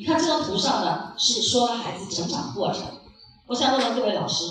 [0.00, 2.82] 你看这张图上呢，是说了孩子成长过程。
[3.48, 4.46] 我想问问各位老师，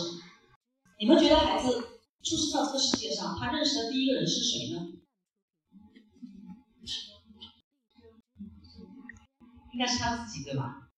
[0.99, 1.71] 你们觉得孩子
[2.21, 4.85] 出生到这个世界上，他认识的第一个人是谁呢？
[9.73, 10.91] 应该是他自己对吧？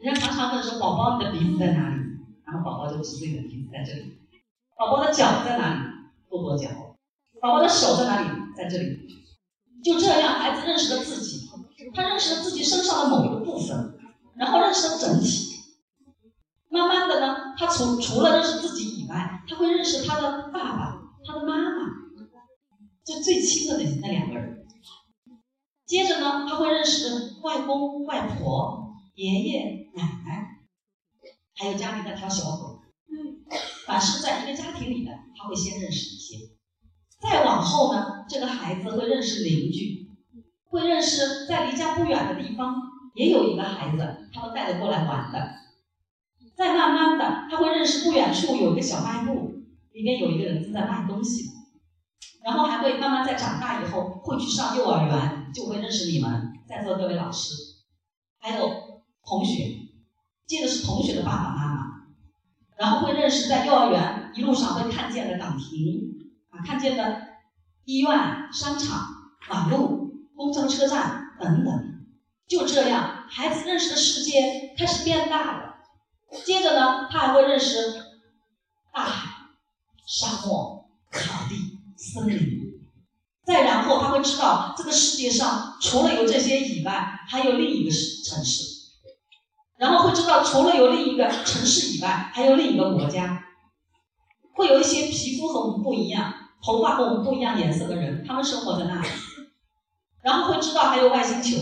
[0.00, 2.02] 人家常常问说：“宝宝，你的鼻子在哪里？”
[2.44, 4.18] 然后宝宝就指自己的鼻子在这里。
[4.76, 5.80] 宝宝的脚在哪里？
[6.28, 6.68] 跺跺脚。
[7.40, 8.28] 宝宝的手在哪里？
[8.56, 9.24] 在这里。
[9.84, 11.39] 就这样，孩子认识了自己，
[11.94, 13.98] 他认识了自己身上的某一个部分，
[14.36, 15.48] 然后认识了整体。
[16.68, 21.86] 慢慢的呢，他除除了认识自己以外，他会认识他的爸爸、他的妈妈，
[23.04, 24.66] 就最亲的那那两个人。
[25.84, 30.60] 接着呢，他会认识外公、外婆、爷爷、奶奶，
[31.56, 32.82] 还有家里那条小狗。
[33.08, 33.42] 嗯
[33.84, 36.36] 凡是在一个家庭里的，他会先认识一些。
[37.20, 40.08] 再往后呢，这个孩子会认识邻居，
[40.70, 42.76] 会认识在离家不远的地方
[43.14, 45.56] 也有一个孩子，他们带着过来玩的。
[46.56, 51.50] 再慢慢的，他会认识不远处有一个小卖部，里面有一个人正在卖东西。
[52.42, 57.52] 然后还会慢慢在长大以后会去上幼儿园，就会认识你们在座各位老师，
[58.38, 59.76] 还有同学，
[60.46, 61.86] 这个是同学的爸爸妈妈，
[62.78, 67.20] 然后会认识在幼儿园一路上会看见的岗亭啊，看见的
[67.84, 68.10] 医院、
[68.52, 69.06] 商场、
[69.50, 70.09] 马路、
[70.40, 72.06] 公交车站等等。
[72.48, 75.74] 就这样，孩子认识的世界开始变大了。
[76.46, 77.76] 接着呢，他还会认识
[78.90, 79.30] 大海、
[80.06, 81.76] 沙漠、草地。
[82.02, 82.80] 森林，
[83.44, 88.64] 再然后他会知道这个世界上除了有这些以外，还有另一个市城市，
[89.76, 93.44] 然后会知道除了有另一个城市以外，还有另一个国家，
[94.54, 96.32] 会有一些皮肤和我们不一样、
[96.64, 99.08] 头发和我们不一样颜色的人，他们生活在那里，
[100.22, 101.56] 然后会知道还有外星球，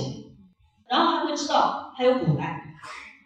[0.89, 2.75] 然后还会知道还有古代，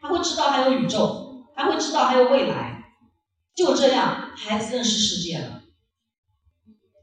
[0.01, 2.85] 还会知道还有宇宙，还会知道还有未来，
[3.55, 5.63] 就这样，孩子认识世界了。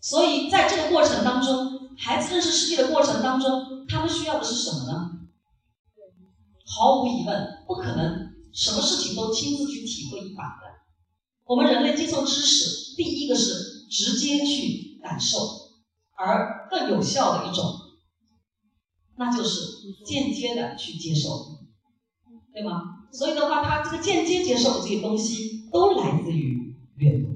[0.01, 5.11] 所以，在这个过程当中，孩子认识世界的过程当中，他们需要的是什么呢？
[6.65, 10.69] 毫无疑问，不可能什么事情都亲自去体会一把的。
[11.45, 15.39] 我们人类接受知识，第一个是直接去感受，
[16.15, 17.65] 而更有效的一种，
[19.19, 21.59] 那就是间接的去接受，
[22.53, 23.05] 对吗？
[23.11, 27.27] 所以的话，他这个间接接受的这些东西，都来自于阅读，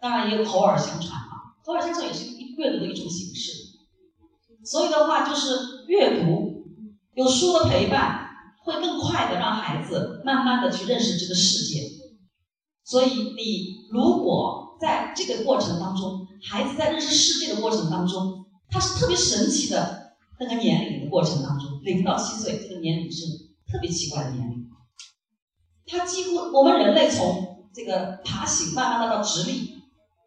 [0.00, 1.22] 当然也有口耳相传。
[1.64, 3.52] 口耳相传也是一阅读的一种形式，
[4.64, 6.64] 所以的话就是阅读
[7.14, 8.28] 有书的陪伴，
[8.64, 11.82] 会更快的让孩子慢慢的去认识这个世界。
[12.82, 20.05] 所以你如果在这个过程当中，孩子在认识世界的过程当中，他是特别神奇的
[20.38, 23.26] 那个年龄的过程当中，零到七岁这个年龄是
[23.70, 24.70] 特别奇怪的年龄，
[25.86, 29.74] 他几乎我们人类从这个爬行慢慢的到直立。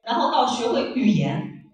[0.02, 1.66] 然后到学会语言，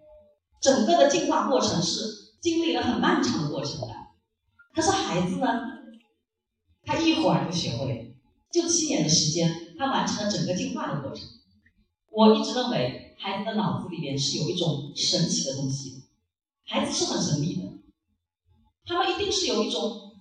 [0.60, 3.88] 整个的进化过程是经历了很漫长的过程的。
[4.74, 5.48] 可是孩子呢，
[6.84, 8.18] 他一会儿就学会，
[8.52, 11.26] 就七年的时间，他完成了整个进化的过程。
[12.12, 16.04] 我一直认为，孩子的脑子里面是有一种神奇的东西，
[16.66, 17.64] 孩子是很神秘的，
[18.86, 20.16] 他们一定是有一种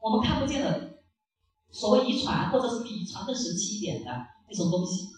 [0.00, 1.00] 我们看不见的
[1.70, 4.10] 所谓遗传，或者是比遗传更神奇一点的
[4.48, 5.08] 那种东西。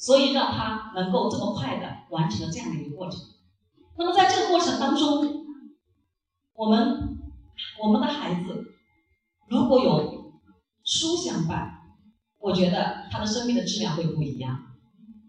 [0.00, 3.18] 所以让他能够这么快的完成了这样的一个过程。
[3.96, 5.44] 那么在这个过程当中，
[6.54, 7.18] 我们
[7.82, 8.64] 我们的孩子
[9.48, 10.40] 如果有
[10.84, 11.96] 书相伴，
[12.38, 14.76] 我觉得他的生命的质量会不一样。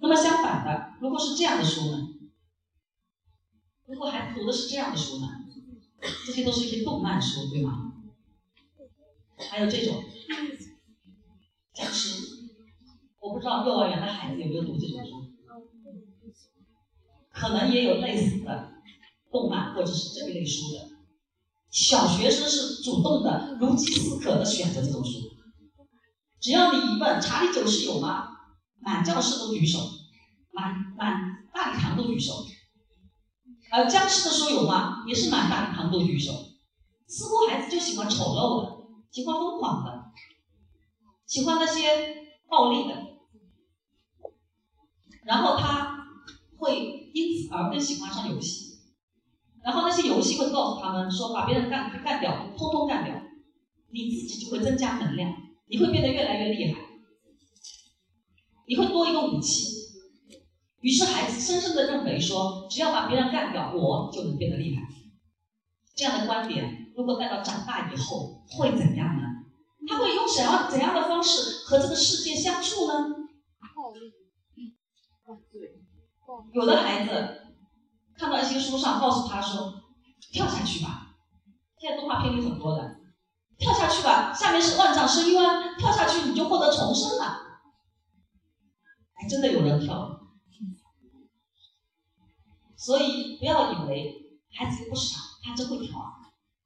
[0.02, 2.08] 那么相反的，如果是这样的书呢？
[3.88, 5.28] 如果孩子读的是这样的书呢？
[6.26, 7.94] 这些都是一些动漫书，对吗？
[9.50, 10.04] 还有这种
[11.74, 12.28] 僵尸。
[13.20, 15.34] 我不知道幼儿园的孩子有没有读这种书，
[17.32, 18.74] 可能也有类似的
[19.32, 20.90] 动漫或者是这一类书的。
[21.70, 25.20] 小学生是主动的、如饥似渴的选择这种书。
[26.40, 28.28] 只要你一问查理九世有吗？
[28.82, 29.80] 满教室都举手，
[30.52, 32.34] 满满大礼堂都举手。
[33.72, 35.04] 而僵尸的书有吗？
[35.08, 36.34] 也是满大堂都举手。
[37.08, 40.12] 似乎孩子就喜欢丑陋的，喜欢疯狂的，
[41.26, 41.84] 喜欢那些
[42.48, 43.10] 暴力的。
[45.24, 46.08] 然后他
[46.58, 48.80] 会因此而更喜欢上游戏，
[49.64, 53.22] 然后那些游戏会告诉他们说，把别人干干掉，通通干掉，
[53.92, 55.32] 你自己就会增加能量，
[55.68, 56.80] 你会变得越来越厉害，
[58.68, 59.89] 你会多一个武器。
[60.82, 64.84] 于是孩子深深的认为说，只要把别人干掉，我就能变得厉害。
[65.96, 67.20] 这样的观点，如果。
[67.20, 69.24] 带到长大以后会怎样呢？
[69.90, 72.94] 他会用怎样怎样的方式和这个世界相处呢？
[76.54, 77.42] 有的孩子
[78.16, 79.74] 看到一些书上告诉他说
[80.32, 81.18] ：“跳下去吧。”
[81.82, 82.96] 现在动画片里很多的，
[83.58, 87.42] 跳下去吧，下面是万丈深渊，跳下去你就获得重生了。
[89.14, 90.19] 还真的有人跳，
[92.90, 96.10] 所以不要以为孩子不傻，他真会挑啊！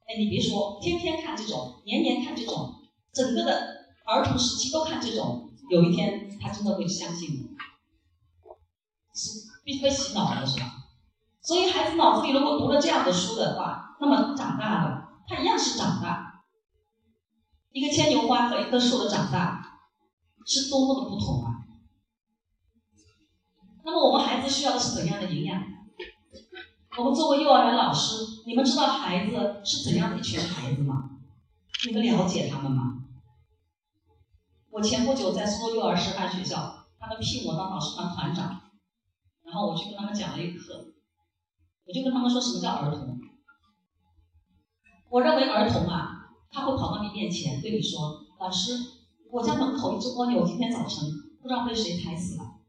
[0.08, 2.76] 哎，你别说，天天看这种，年年看这种，
[3.12, 3.52] 整个的
[4.06, 7.50] 儿童时期都看这种，有一天他真的会相信你，
[9.14, 10.72] 是被被洗脑了是吧？
[11.42, 15.10] 所以孩子脑子里如果读了这样的书的话，那么长大了。
[15.28, 16.46] 他一样是长大，
[17.74, 19.82] 一个牵牛花和一棵树的长大
[20.46, 21.52] 是多么的不同啊！
[23.84, 25.73] 那么我们孩子需要的是怎样的营养？
[26.96, 31.10] 我们作为幼儿园老师，你们知道孩子是怎样的一群孩子吗？
[31.88, 33.06] 你们了解他们吗？
[34.70, 38.62] 我前不久在苏州幼儿师范学校，他们聘我当老师团团长，
[39.44, 40.94] 然后我去跟他们讲了一课，
[41.88, 43.20] 我就跟他们说什么叫儿童。
[45.10, 48.72] 我认为儿童啊，他会跑到你面前对你说：“老师，
[49.32, 51.10] 我家门口一只蜗牛，今天早晨
[51.42, 52.60] 不知道被谁踩死了。”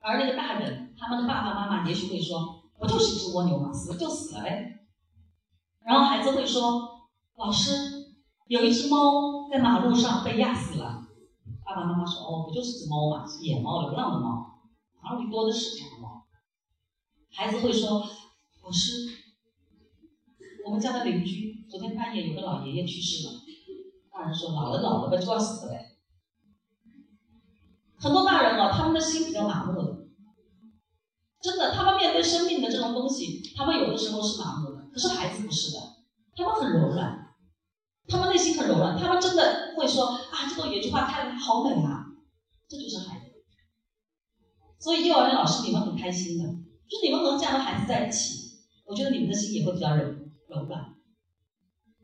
[0.00, 4.86] 而那个大人，他们的爸爸妈妈也许会说：“不就是一只蜗牛嘛，死了就死了呗。”
[5.84, 7.70] 然后孩子会说：“老师，
[8.46, 11.06] 有一只猫在马路上被压死了。”
[11.64, 14.60] 爸爸妈妈说：“哦，不就是只猫嘛，野猫，流浪的猫，
[15.02, 16.26] 马路里多的是这样的猫。”
[17.32, 18.06] 孩子会说
[18.64, 18.90] ：“老师。”
[20.66, 23.34] 我们家的邻居昨天半夜有个老爷爷去世了，
[24.10, 25.92] 大人说老了老了呗就要死了呗。
[28.00, 30.05] 很多大人啊，他们的心比较麻木的，
[31.40, 34.88] 真的，他们面对生命的这种东西，他们有的时候是麻木的。
[34.92, 35.78] 可是孩子不是的，
[36.36, 37.34] 他们很柔软，
[38.08, 42.06] 他们内心很柔软，他们真的会说啊，这个有句话太好美啊，
[42.68, 43.26] 这就是孩子。
[44.78, 46.44] 所以幼儿园老师你们很开心的，
[46.88, 50.04] 就你们和这样的孩子在一起，我觉得你们的心也会比较柔。
[50.48, 50.94] 柔软，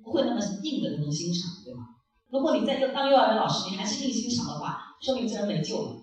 [0.02, 1.94] 不会那么硬的那种心肠，对吗？
[2.28, 6.01] 如果你在幼当幼儿园老师，你还是硬心肠的话，说明这人没救了。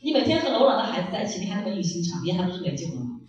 [0.00, 3.20] 你每天和柔软的孩子在一起，你还那么硬心肠，你还不是没救了吗？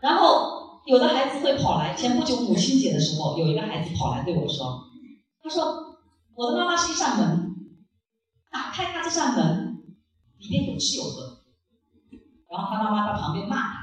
[0.00, 4.84] 然后有的孩子会跑来，前不久母亲节的时候，有一个孩子跑来对我说
[5.42, 5.96] ：“他说
[6.34, 7.54] 我的妈妈是一扇门，
[8.50, 9.82] 打开他这扇门，
[10.38, 11.38] 里面有吃有喝。”
[12.50, 13.78] 然后他妈妈在旁边骂他，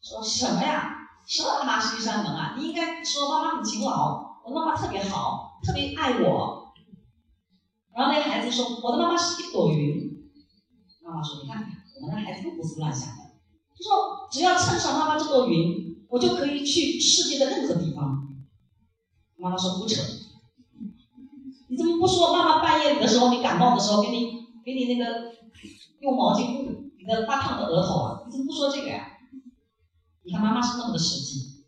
[0.00, 0.98] 说什么呀？
[1.26, 2.54] 什么他妈是一扇门啊？
[2.56, 6.72] 你应该说妈妈很勤劳，我妈妈特别好，特别爱我。
[7.96, 10.11] 然后那个孩子说，我的妈妈是一朵云。
[11.12, 11.62] 妈妈说，你看，
[12.00, 13.22] 我们的孩子又胡思乱想的。
[13.22, 18.28] 他说，只要蹭上妈妈这朵云，我就可以去世界的任何地方。
[19.36, 20.00] 妈妈说胡扯，
[21.68, 25.32] 你怎么不说妈妈半夜里的时候，你感冒的时候给你给你那个
[26.00, 28.22] 用毛巾捂你的发烫的额头啊？
[28.24, 29.18] 你怎么不说这个呀？
[30.24, 31.66] 你看，妈妈是那么的实际，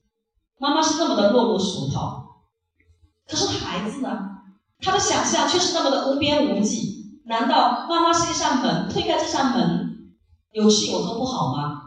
[0.57, 2.47] 妈妈是那么的落入俗套，
[3.27, 4.31] 可是孩子呢？
[4.81, 6.94] 他的想象却是那么的无边无际。
[7.27, 8.89] 难道妈妈是一扇门？
[8.89, 10.15] 推开这扇门，
[10.53, 11.83] 有吃有喝不好吗？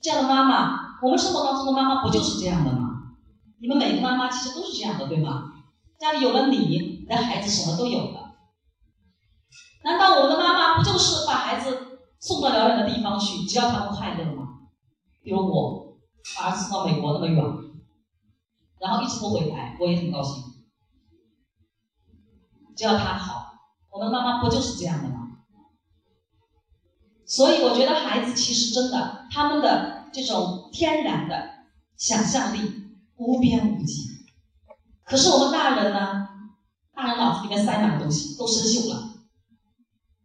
[0.00, 3.14] 这样的妈妈，我们生活当中的妈妈不就是这样的吗？
[3.60, 5.52] 你们每个妈妈其实都是这样的，对吗？
[5.98, 8.36] 家里有了你，你的孩子什么都有了。
[9.84, 14.48] 难道我们的妈妈不就是把孩子送到遥远的地方去，只要他们快乐吗？
[15.22, 15.98] 比如我
[16.36, 17.44] 把儿子送到美国那么远，
[18.80, 20.42] 然后一直不回来，我也很高兴。
[22.76, 23.45] 只要他好，
[23.96, 25.38] 我们妈妈不就是这样的吗？
[27.24, 31.48] 所以我觉得孩子其实真的，他们的这种天然的
[31.96, 32.58] 想象力
[33.16, 34.02] 无边无际。
[35.02, 36.28] 可是我们大人呢，
[36.94, 39.14] 大人脑子里面塞满的东西都生锈了，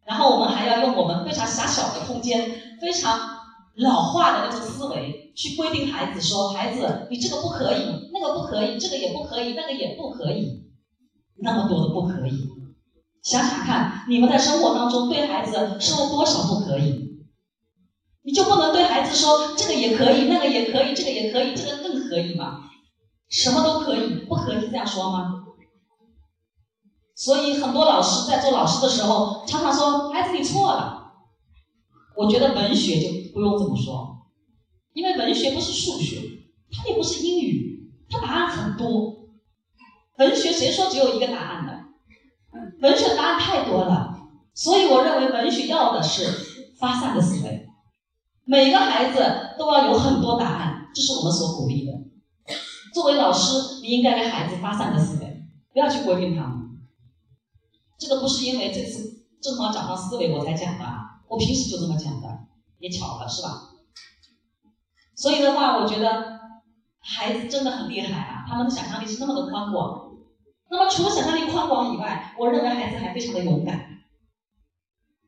[0.03, 3.39] 然后我们还要用我们非常狭小的空间，非常。
[3.75, 10.69] 老化的那种思维去规定孩子说：“孩子，你这个不可以，那个不可以，这个也不可以，那个也不可以，
[11.37, 12.49] 那么多的不可以。”
[13.23, 17.11] 想想看，你们在生活当中对孩子说了多少不可以？
[18.23, 22.69] 你就不能对孩子说这个也可以，那个也可以，这个也可以，这个更可以吗？
[23.29, 25.43] 什么都可以，不可以这样说吗？
[27.15, 31.13] 所以很多老师在做老师的时候，常常说：“孩子，你错了。”
[32.17, 34.17] 我觉得文学就不用这么说，
[34.93, 36.19] 因为文学不是数学，
[36.71, 39.29] 它也不是英语，它答案很多。
[40.17, 41.70] 文学谁说只有一个答案的？
[42.81, 47.69] 文学答案太多了，所以我认为文学要的是发散的思维。
[48.43, 51.91] 每个孩子都要有很多答案，这是我们所鼓励的。
[52.93, 56.71] 作为老师，你应该给孩子发散的思维，不要去规定他们。
[58.00, 60.85] 这个不是因为这次正好讲到思维我才讲的，
[61.27, 62.27] 我平时就这么讲的，
[62.79, 63.69] 也巧了，是吧？
[65.15, 66.39] 所以的话，我觉得
[67.00, 70.00] 孩子真的很厉害啊，他们的想象力是那么的宽广。
[70.71, 73.99] 那么除了想象力宽广以外，我认为孩子还非常的勇敢。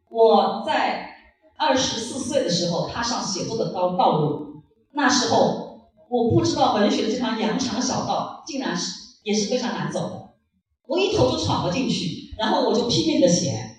[0.09, 1.17] 我在
[1.57, 10.33] 二十四岁的时候踏上写作的道道路，那时候我不知道文学的这条羊肠小道竟然是也是非常难走的。
[10.85, 13.69] 我一头就闯了进去，然后我就拼命的写。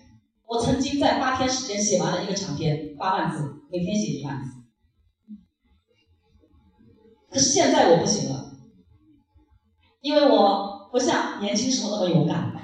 [0.46, 4.50] 我曾经在八天时间写完了一个长篇，八万字，每天写一万字。
[7.30, 8.52] 可是现在我不行了，
[10.02, 12.62] 因为我不像年轻时候那么勇敢了。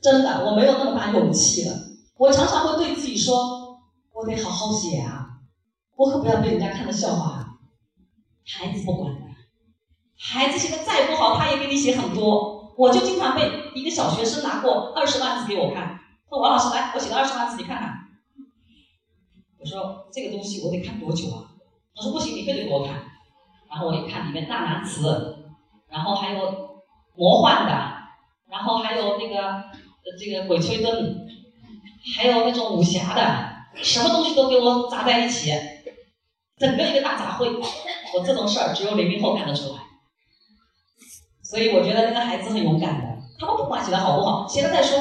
[0.00, 1.74] 真的，我没有那么大勇气了。
[2.16, 3.80] 我常常会对自己说
[4.14, 5.26] ：“我得好好写啊，
[5.96, 7.58] 我可不要被人家看的笑话。”
[8.46, 9.12] 孩子不管，
[10.16, 12.72] 孩子写的再不好，他也给你写很多。
[12.78, 15.98] 我就经常被一个小学生拿过二十万字给我看，
[16.28, 17.92] 说：“王老师，来，我写了二十万字，你看看。”
[19.58, 21.50] 我说：“这个东西我得看多久啊？”
[21.92, 22.94] 他说：“不行，你非得给我看。”
[23.68, 25.44] 然后我一看里面大难词，
[25.88, 26.69] 然后还有
[27.16, 27.72] 魔幻的，
[28.50, 29.64] 然后还有那个
[30.18, 31.26] 这个鬼吹灯，
[32.16, 35.52] 还有那种武侠的，什么东西都给我砸在一起，
[36.58, 37.50] 整个一个大杂烩。
[38.14, 39.80] 我这种事儿只有零零后干得出来，
[41.42, 44.98] 所以我觉得那个孩子很勇敢的，他们不管写的好不好，写了再说。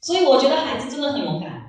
[0.00, 1.62] 所以我觉得孩子真的很勇敢。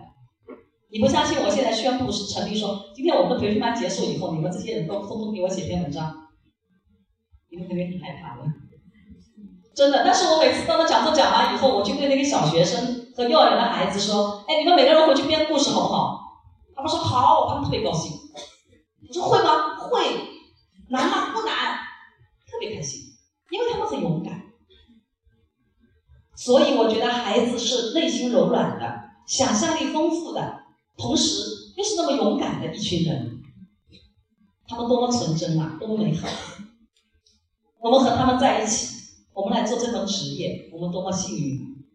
[0.91, 1.39] 你不相信？
[1.39, 6.29] 我现在宣布是陈立说，今天我们培训班结束以后，你们这些人都通通给我写篇文章。
[7.49, 8.43] 你们肯定很害怕的，
[9.75, 10.03] 真的。
[10.03, 16.19] 但是我每次当他讲座讲完以后，我就对那个小学生和幼儿园的孩子说：“哎，你们每个人回去编故事好不好？”
[16.75, 18.11] 他们说好，他们特别高兴。
[19.07, 19.77] 我说会吗？
[19.89, 20.29] 会。
[20.89, 21.31] 难吗？
[21.33, 21.77] 不难，
[22.45, 23.01] 特别开心，
[23.49, 24.43] 因为他们很勇敢。
[26.35, 30.61] 所以我觉得孩子是内心柔软的，想象力丰富的。
[30.97, 31.41] 同时
[31.75, 33.41] 又是那么勇敢的一群人，
[34.67, 36.27] 他们多么纯真啊，多么美好！
[37.79, 38.92] 我们和他们在一起，
[39.33, 41.85] 我们来做这份职业，我们多么幸运！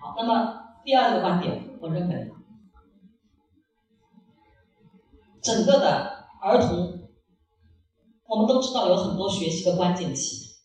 [0.00, 2.32] 好，那么第二个观点，我认为，
[5.42, 7.08] 整个的儿童，
[8.26, 10.56] 我们都知道有很多学习的关键期，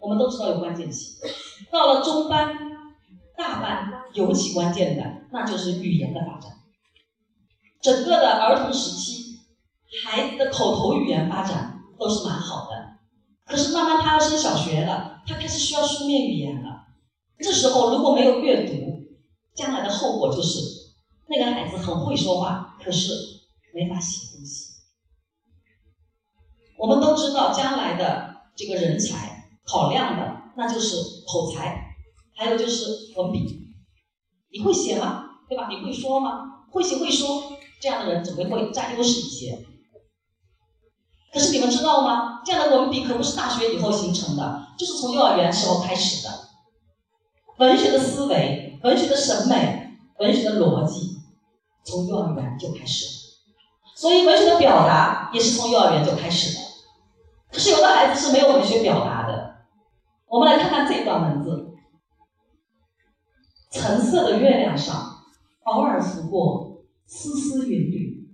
[0.00, 1.18] 我们都知道有关键期，
[1.70, 2.68] 到了中班。
[3.36, 6.58] 大班尤其关键的，那就是语言的发展。
[7.80, 9.38] 整个的儿童时期，
[10.04, 11.67] 孩子的口头语言发展
[11.98, 12.98] 都是蛮好的。
[13.44, 16.86] 可是慢慢他要升小学了，他开始需要书面语言了。
[17.38, 18.74] 这时候如果没有阅读，
[19.54, 20.58] 将来的后果就是
[21.28, 23.10] 那个孩子很会说话，可是
[23.74, 24.72] 没法写东西。
[26.78, 31.86] 我们都知道，将来的这个人才考量的那就是口才。
[32.34, 32.84] 还有就是
[33.16, 33.72] 文笔，
[34.52, 35.24] 你会写吗？
[35.48, 35.68] 对吧？
[35.68, 36.66] 你会说吗？
[36.70, 37.42] 会写会说，
[37.80, 39.58] 这样的人总归会占优势一些。
[41.32, 42.42] 可是你们知道吗？
[42.44, 46.48] 这样的文笔可不是大学以后形成的，就是从幼儿园时候开始的。
[47.58, 51.16] 文学的思维、文学的审美、文学的逻辑，
[51.84, 53.04] 从幼儿园就开始。
[53.94, 56.60] 所以文学的表达也是从幼儿园就开始的。
[57.50, 59.56] 可是有的孩子是没有文学表达的。
[60.28, 61.74] 我们来看看这段文字。
[63.70, 65.18] 橙色的月亮上，
[65.64, 68.30] 偶尔拂过丝丝云缕，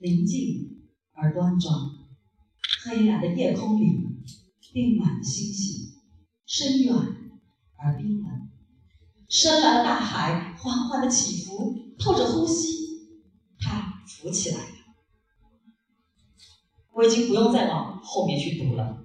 [0.00, 0.67] 宁静
[1.20, 1.74] 而端庄。
[2.84, 3.86] 黑暗的夜空里，
[4.72, 5.94] 定满了星星，
[6.46, 6.94] 深远
[7.76, 8.48] 而冰冷。
[9.28, 12.68] 深蓝的大海缓缓的起伏，透着呼吸，
[13.60, 14.64] 它浮起来了。
[16.94, 19.04] 我已经不用再往后面去读了，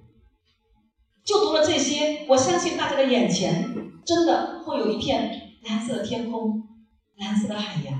[1.24, 3.74] 就读了这些，我相信大家的眼前。
[4.04, 6.62] 真的会有一片蓝色的天空，
[7.16, 7.98] 蓝色的海洋，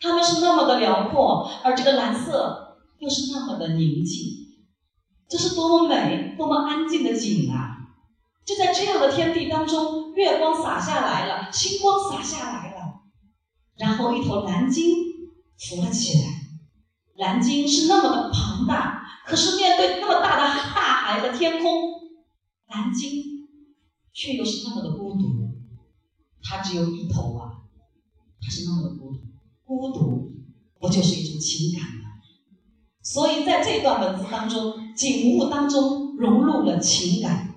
[0.00, 2.69] 它们是那么的辽阔，而这个蓝色
[3.00, 4.46] 又是那么的宁静，
[5.28, 7.78] 这是多么美、多么安静的景啊！
[8.46, 13.00] 就在这样的天地当中，月光洒下来了，星光洒下来了，
[13.76, 14.94] 然后一头蓝鲸
[15.58, 16.28] 浮了起来。
[17.16, 21.72] 蓝鲸是那么的庞大，可是面对那么大的大海的天空，
[22.68, 23.28] 蓝鲸。
[24.12, 25.54] 却又是那么的孤独，
[26.42, 27.62] 它只有一头啊，
[28.42, 29.20] 它是那么的孤独，
[29.64, 30.32] 孤独
[30.80, 31.99] 不就是一种情感吗？
[33.02, 37.54] 所以在这段文字当中，景物当中融入了情感，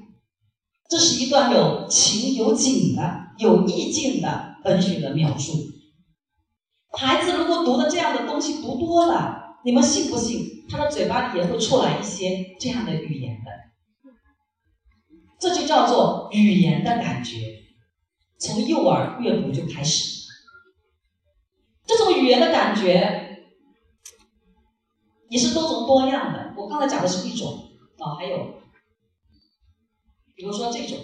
[0.90, 5.54] 这是一段有情有景的、有意境的文学的描述。
[6.98, 13.52] 孩子如果读的这样的东西读多了，你们信不信，他的嘴巴里也会出来一些这样的语言的？
[15.40, 17.36] 这就叫做语言的感觉，
[18.40, 20.24] 从幼儿阅读就开始。
[21.86, 23.23] 这种语言的感觉
[25.34, 26.54] 也是多种多样的。
[26.56, 28.38] 我刚才讲的是一种啊，还有，
[30.36, 31.00] 比如说这种，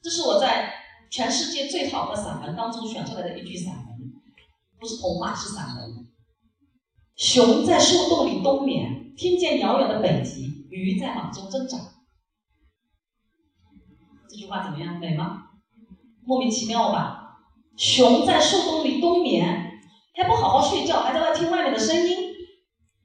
[0.00, 0.72] 这是我在
[1.10, 4.12] 全世界最好的散文当中选出来的一句散文，
[4.78, 6.06] 不是童话，是散文。
[7.16, 11.76] 熊在树洞里冬眠，听见遥远的北极，鱼在网中挣扎。
[14.28, 15.00] 这句话怎么样？
[15.00, 15.50] 美吗？
[16.24, 17.40] 莫名其妙吧？
[17.76, 19.72] 熊在树洞里冬眠，
[20.14, 22.29] 还不好好睡觉，还在外听外面的声音，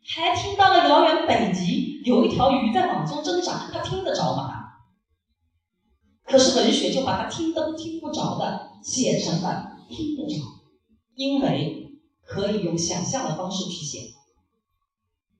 [0.08, 4.52] 还听到了遥远北极有一条鱼在网中挣扎，他听得着吗？
[6.24, 10.42] 可是文学就把他听都听不着的写成了听得着，
[11.16, 11.82] 因为。
[12.28, 14.10] 可以用想象的方式去写，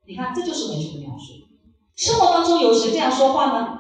[0.06, 1.34] 你看，这就是文学的描述。
[1.96, 3.80] 生活当中有谁这样说话呢？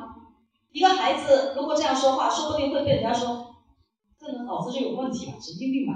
[0.71, 3.45] 一个孩子如果这样说话，说不定会被人家说，
[4.19, 5.93] 这人脑子就有问题吧，神经病吧。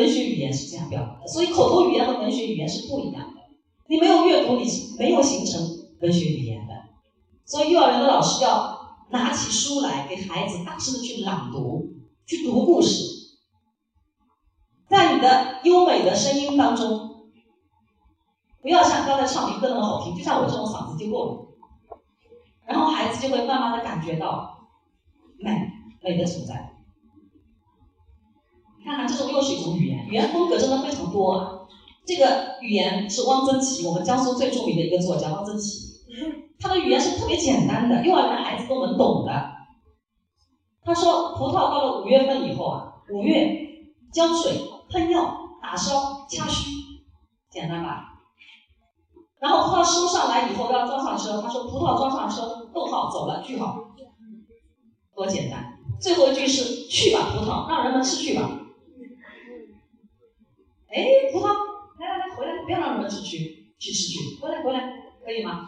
[0.00, 3.40] 文学语言是这样表达的，所以口头语言和文学语言是不一样的。
[3.86, 4.64] 你没有阅读，你
[4.98, 5.60] 没有形成
[6.00, 6.74] 文学语言的。
[7.44, 11.86] 所以幼儿园的老师要拿起书来给孩子大声的去朗读，
[12.26, 13.04] 去读故事。
[14.88, 17.26] 在你的优美的声音当中，
[18.62, 21.46] 不要像刚才唱民歌那么好听，就像我这种嗓子就够了。
[22.66, 24.66] 然后孩子就会慢慢的感觉到
[25.38, 25.50] 美，
[26.02, 26.79] 美的存在。
[28.90, 31.60] 看看，这种又是一种语言，语言风格真的非常多啊。
[32.04, 36.00] 这个语言是汪曾祺，我们江苏最著名的一个作家汪曾祺，
[36.58, 39.52] 他的语言是特别简单的，幼儿园孩子都能懂的。
[40.84, 43.56] 他说，葡萄到了五月份以后啊，五月
[44.12, 44.66] 浇水。
[44.92, 46.68] 喷药、打烧、掐须，
[47.48, 48.06] 简单吧？
[49.38, 53.76] 然后葡萄收上来以后要装上车，他说葡萄装上车，逗号走了，句号，
[55.14, 55.78] 多简单。
[56.00, 58.50] 最后一句是去吧葡萄，让人们吃去吧。
[60.92, 61.48] 哎，葡萄，
[61.98, 64.80] 来来来，回来，不要让人们吃去，去吃去，回来回来，
[65.24, 65.66] 可以吗？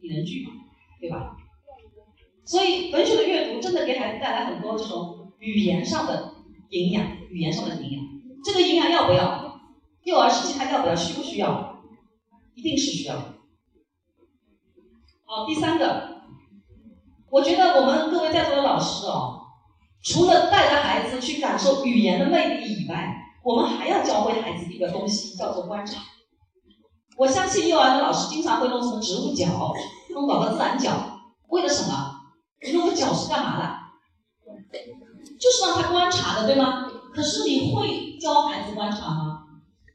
[0.00, 0.52] 拟人句嘛，
[1.00, 1.36] 对吧？
[2.44, 6.32] 所以文学的阅读真的给孩子带来很多这种语言上的。
[6.70, 8.04] 营养，语言上的营养，
[8.42, 9.60] 这个营养要不要？
[10.02, 10.96] 幼儿时期他要不要？
[10.96, 11.84] 需不需要？
[12.54, 13.14] 一定是需要。
[15.24, 16.22] 好，第三个，
[17.30, 19.42] 我觉得我们各位在座的老师哦，
[20.02, 26.00] 除了带着孩子去感受语言的魅力以外，我们还要教会孩子一个东西，叫做观察。
[27.18, 29.46] 我相信幼儿园的老师经常会弄什么植物角，
[30.10, 30.90] 弄搞个自然角，
[31.48, 32.12] 为了什么？
[32.72, 33.84] 弄个角是干嘛的？
[35.38, 36.90] 就是让他观察的，对吗？
[37.12, 39.44] 可是你会教孩子观察吗？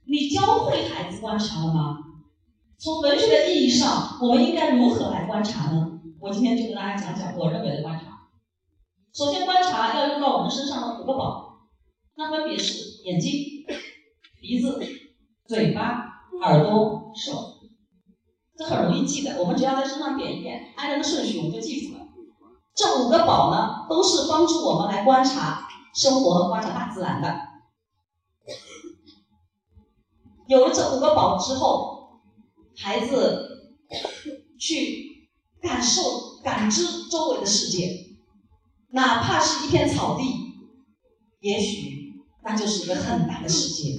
[0.05, 1.97] 你教会孩子观察了吗？
[2.77, 5.99] 从文学的意义上，我们应该如何来观察呢？
[6.21, 8.05] 我今天就跟大家讲讲我认为的观察。
[9.13, 11.48] 首先，观察要用到我们身上的五个宝，
[12.19, 13.31] 那分别是眼睛、
[14.41, 14.77] 鼻子、
[15.47, 17.61] 嘴巴、耳朵、手。
[18.57, 22.01] 这很容易记的，我们只要在身上点一点，按这个顺序，我们就记住了。
[22.75, 27.39] 这五个宝呢，都是帮助我们来观察生活和观察大自然的。
[30.49, 32.19] 有了这五个宝之后，
[32.75, 33.77] 孩子
[34.59, 35.29] 去
[35.61, 36.01] 感受、
[36.43, 38.17] 感知周围的世界，
[38.89, 40.23] 哪怕是一片草地，
[41.39, 41.98] 也许
[42.49, 43.93] 那就是一个很大的世界。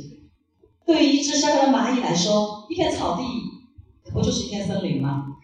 [0.84, 3.22] 对于一只小小的蚂蚁来说，一片草地
[4.12, 5.36] 不就是一片森林吗？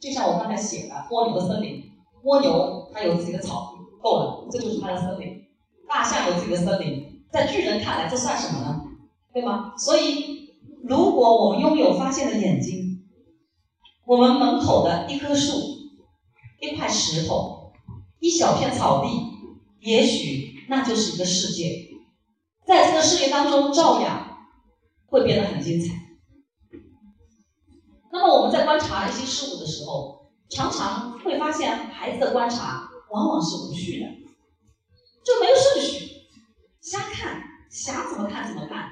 [0.00, 1.84] 就像我刚才写的蜗牛的森林。
[2.24, 5.44] 蜗牛它有自己的草地，够了，这就是它的森林。
[5.88, 8.82] 大象有自己的森林，在巨人看来这算什么呢？
[9.32, 9.74] 对吗？
[9.78, 10.50] 所以，
[10.82, 13.04] 如果我们拥有发现的眼睛，
[14.04, 15.56] 我们门口的一棵树、
[16.60, 17.70] 一块石头、
[18.18, 19.10] 一小片草地，
[19.80, 21.87] 也许那就是一个世界。
[22.68, 24.46] 在这个世界当中，照样
[25.06, 25.94] 会变得很精彩。
[28.12, 34.06] 那么我们在观察一些事物的时候，常常会发现，孩子的观察往往是无序的，
[35.24, 36.10] 就没有顺序，
[36.82, 38.90] 瞎看，想怎么看怎么看。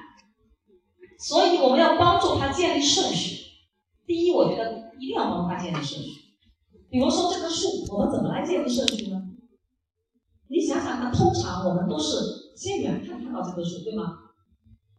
[1.19, 3.45] 所以我们要帮助他建立顺序。
[4.07, 6.09] 第一，我觉得一定要帮他建立顺序。
[6.89, 9.21] 比如说这棵树，我们怎么来建立顺序呢？
[10.49, 12.15] 你想想看，通常我们都是
[12.57, 14.03] 先远看看到这棵树，对吗？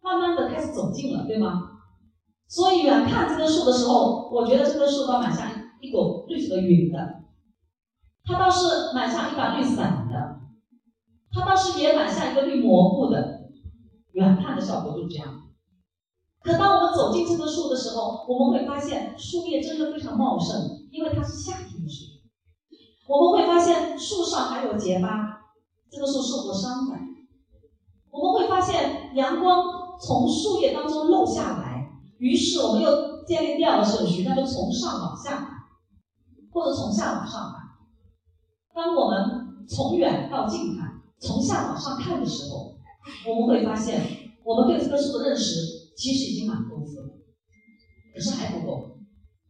[0.01, 1.73] 慢慢的开始走近了，对吗？
[2.49, 5.47] 所以远看这棵树的时候，我觉得这棵树倒蛮像。
[5.81, 7.23] 一朵绿色的云的，
[8.25, 10.41] 它倒是蛮像一把绿伞的，
[11.31, 13.43] 它倒是也蛮像一个绿蘑菇的，
[14.11, 15.43] 远看的效果就是这样。
[16.43, 22.07] 可当我们走进这棵树的时候，我们会发现树叶真的非常茂盛，因为它是夏天的树。
[23.07, 25.43] 我们会发现树上还有结疤，
[25.93, 26.98] 这个树受过伤的。
[28.11, 29.65] 我们会发现阳光
[30.01, 35.49] 从树叶当中漏下来，于是我们又建立第二个顺序，那就从上往下，
[36.53, 37.63] 或者从下往上看。
[38.75, 42.77] 当我们从远到近看，从下往上看的时候，
[43.27, 44.01] 我们会发现
[44.45, 45.55] 我们对这棵树的认识
[45.97, 47.09] 其实已经蛮丰富了，
[48.15, 48.97] 可是还不够。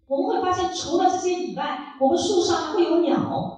[0.06, 3.57] 我们会发现，除了这些以外，我们树上还会有鸟，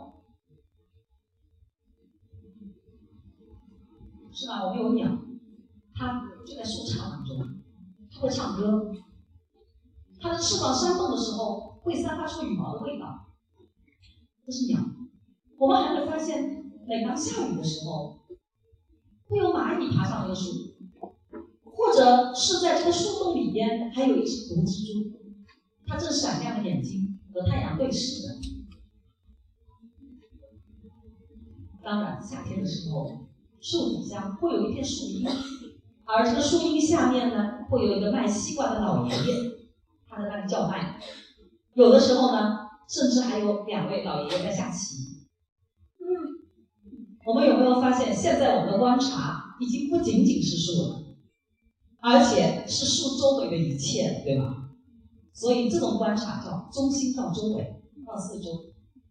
[4.40, 4.64] 是吧？
[4.64, 5.06] 我们有鸟，
[5.92, 7.60] 它就在树杈当中，
[8.10, 8.90] 它会唱歌，
[10.18, 13.34] 它的翅膀扇动的时候会散发出羽毛的味道，
[14.46, 14.80] 这是鸟。
[15.58, 18.22] 我们还会发现，每当下雨的时候，
[19.28, 20.74] 会有蚂蚁爬上这个树，
[21.62, 25.20] 或者是在这个树洞里边还有一只毒蜘蛛。
[25.86, 28.28] 它正闪亮的眼睛和太阳对视着。
[31.82, 33.28] 当然，夏天的时候，
[33.60, 35.28] 树底下会有一片树荫，
[36.04, 39.34] 而这个树荫下面呢，会有一个卖西瓜的老爷爷，
[40.08, 40.98] 他在那里叫卖。
[41.74, 42.56] 有的时候呢，
[42.88, 44.96] 甚至还有两位老爷爷在下棋。
[45.98, 46.04] 嗯，
[47.26, 51.16] 我们有没有发现，现在我们的观察已经不仅仅是树了，
[52.00, 54.70] 而且是树周围的一切，对吧？
[55.32, 58.50] 所以这种观察叫中心到周围到四周，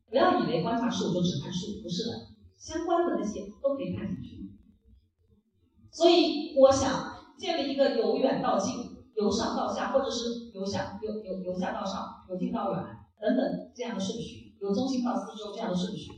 [0.10, 2.12] 不要以为观察树就只看树，不是的，
[2.58, 4.39] 相关的那些都可以看进去。
[5.92, 8.76] 所以我想建立一个由远到近、
[9.16, 12.84] 由上到下，或者是由下由由由下到上、由近到远
[13.22, 16.12] 等等这样的顺序，由中心到四周这样的顺序，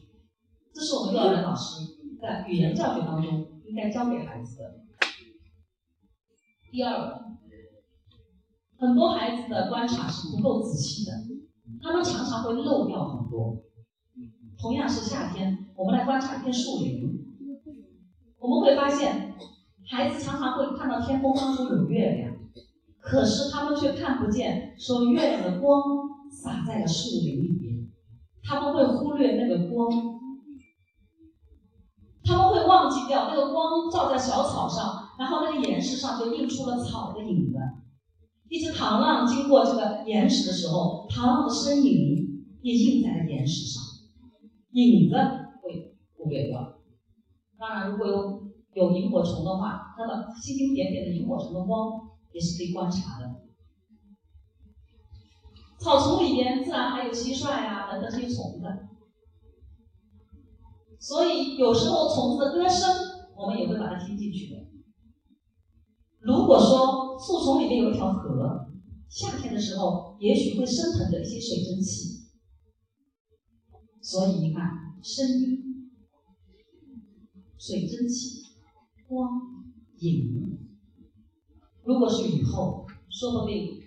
[0.73, 4.81] 这是我们幼儿园老师在语言教学当中应该教给孩子的。
[6.71, 7.31] 第二个。
[8.81, 11.11] 很多孩子的观察是不够仔细的，
[11.83, 13.61] 他们常常会漏掉很多。
[14.57, 17.13] 同样是夏天，我们来观察一片树林，
[18.39, 19.35] 我们会发现，
[19.91, 22.33] 孩子常常会看到天空当中有月亮，
[23.01, 25.81] 可是他们却看不见说月亮的光
[26.31, 27.91] 洒在了树林里面，
[28.41, 29.91] 他们会忽略那个光，
[32.23, 37.57] 他们会忘记掉那个光照在小草上，然后那个岩石上就映出了草的影子。
[38.47, 43.83] 一只螳螂经过这个岩石的时候，螳螂的身影也映在了岩石上，
[44.71, 45.17] 影子
[45.61, 46.79] 会忽略掉。
[47.59, 48.40] 当然，如果有
[48.73, 53.41] 有萤火虫的话，那么星星点点的萤火虫的光也是可以观察的。
[55.79, 58.65] 草丛里边自然还有蟋蟀啊等等这些虫子，
[60.99, 62.87] 所以有时候虫子的歌声
[63.35, 64.67] 我们也会把它听进去的。
[66.19, 68.67] 如果说树丛里面有一条河，
[69.09, 72.27] 夏天的时候也许会升腾着一些水蒸气，
[74.01, 74.69] 所以你看，
[75.01, 75.91] 声音、
[77.57, 78.40] 水蒸气、
[79.11, 79.27] 光、
[79.99, 80.57] 影，
[81.83, 83.77] 如果是雨后，说不定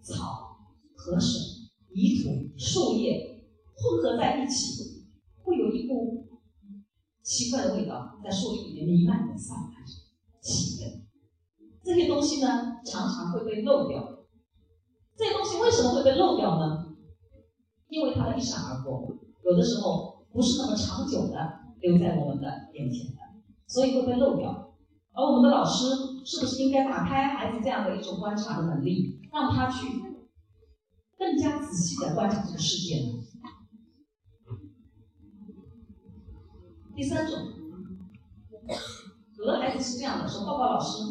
[0.00, 0.56] 草、
[0.94, 1.40] 河水、
[1.92, 3.42] 泥土、树叶
[3.74, 5.02] 混合在一起，
[5.42, 6.28] 会有一股
[7.24, 9.92] 奇怪的味道在树林里面弥漫的散发着
[10.40, 11.04] 气味。
[11.82, 14.26] 这些东西呢，常常会被漏掉。
[15.16, 16.94] 这些东西为什么会被漏掉呢？
[17.88, 19.12] 因为它一闪而过，
[19.44, 21.34] 有的时候不是那么长久的
[21.80, 23.18] 留在我们的眼前的，
[23.66, 24.66] 所以会被漏掉。
[25.18, 25.84] 而我们的老师
[26.24, 30.00] 是不是应该打开孩子这样的一种观察的能力，让他去
[31.18, 33.18] 更加仔细的观察这个世界呢？
[36.94, 37.36] 第三种，
[39.38, 41.02] 有的孩子是这样的，说：“报告老师。”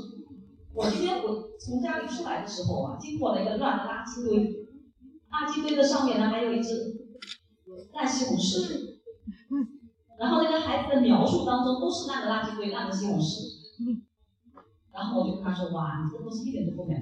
[0.73, 4.67] 我今天我从家里出来的时候啊，经过了一个乱的垃圾堆，
[5.31, 7.09] 垃圾堆的上面呢还有一只
[7.91, 8.99] 烂西红柿，
[10.17, 13.56] 然后那个孩子的描述当中都是烂的垃圾堆、烂的西红柿，
[14.97, 16.95] 然后我就跟他说：“哇，你这个东西一点都不美，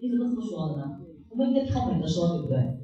[0.00, 1.02] 你怎么这么说的呢？
[1.28, 2.78] 我们应该挑美的说，对不对？”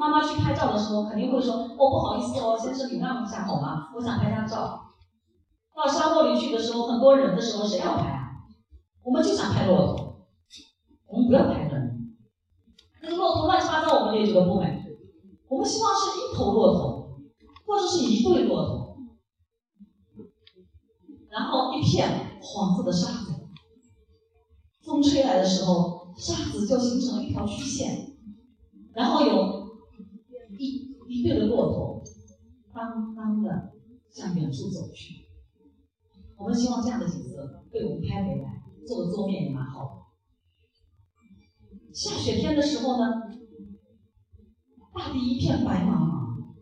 [0.00, 3.92] 妈妈去拍照的时候肯定会说：“哦，不好意思哦，先生，你让一下好吗？
[3.94, 4.80] 我想拍张照。”
[5.76, 8.30] 到沙漠里去的时候，很多人的时候，谁要拍啊？
[9.04, 10.28] 我们就想拍骆驼，
[11.06, 12.16] 我们不要拍人。
[13.02, 14.82] 那个骆驼乱七八糟，我们也觉得不美。
[15.48, 17.20] 我们希望是一头骆驼，
[17.66, 18.96] 或者是一对骆驼，
[21.28, 23.33] 然后一片黄色的沙子，
[24.84, 28.16] 风吹来的时候，沙子就形成了一条曲线，
[28.92, 29.76] 然后有
[30.58, 32.02] 一一对的骆驼，
[32.74, 33.72] 当当的
[34.10, 35.26] 向远处走去。
[36.36, 38.62] 我们希望这样的景色被我们拍回来。
[38.86, 40.10] 做的桌面也蛮好。
[41.94, 43.14] 下雪天的时候呢，
[44.92, 46.52] 大地一片白茫茫，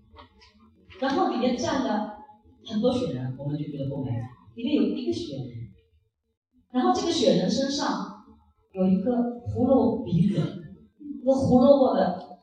[1.01, 2.19] 然后里面站了
[2.65, 4.13] 很多雪人，我们就觉得多美。
[4.55, 5.49] 里面有一个雪人，
[6.71, 8.12] 然后这个雪人身上
[8.73, 10.35] 有一个胡萝卜鼻子，
[11.21, 12.39] 这个胡萝卜的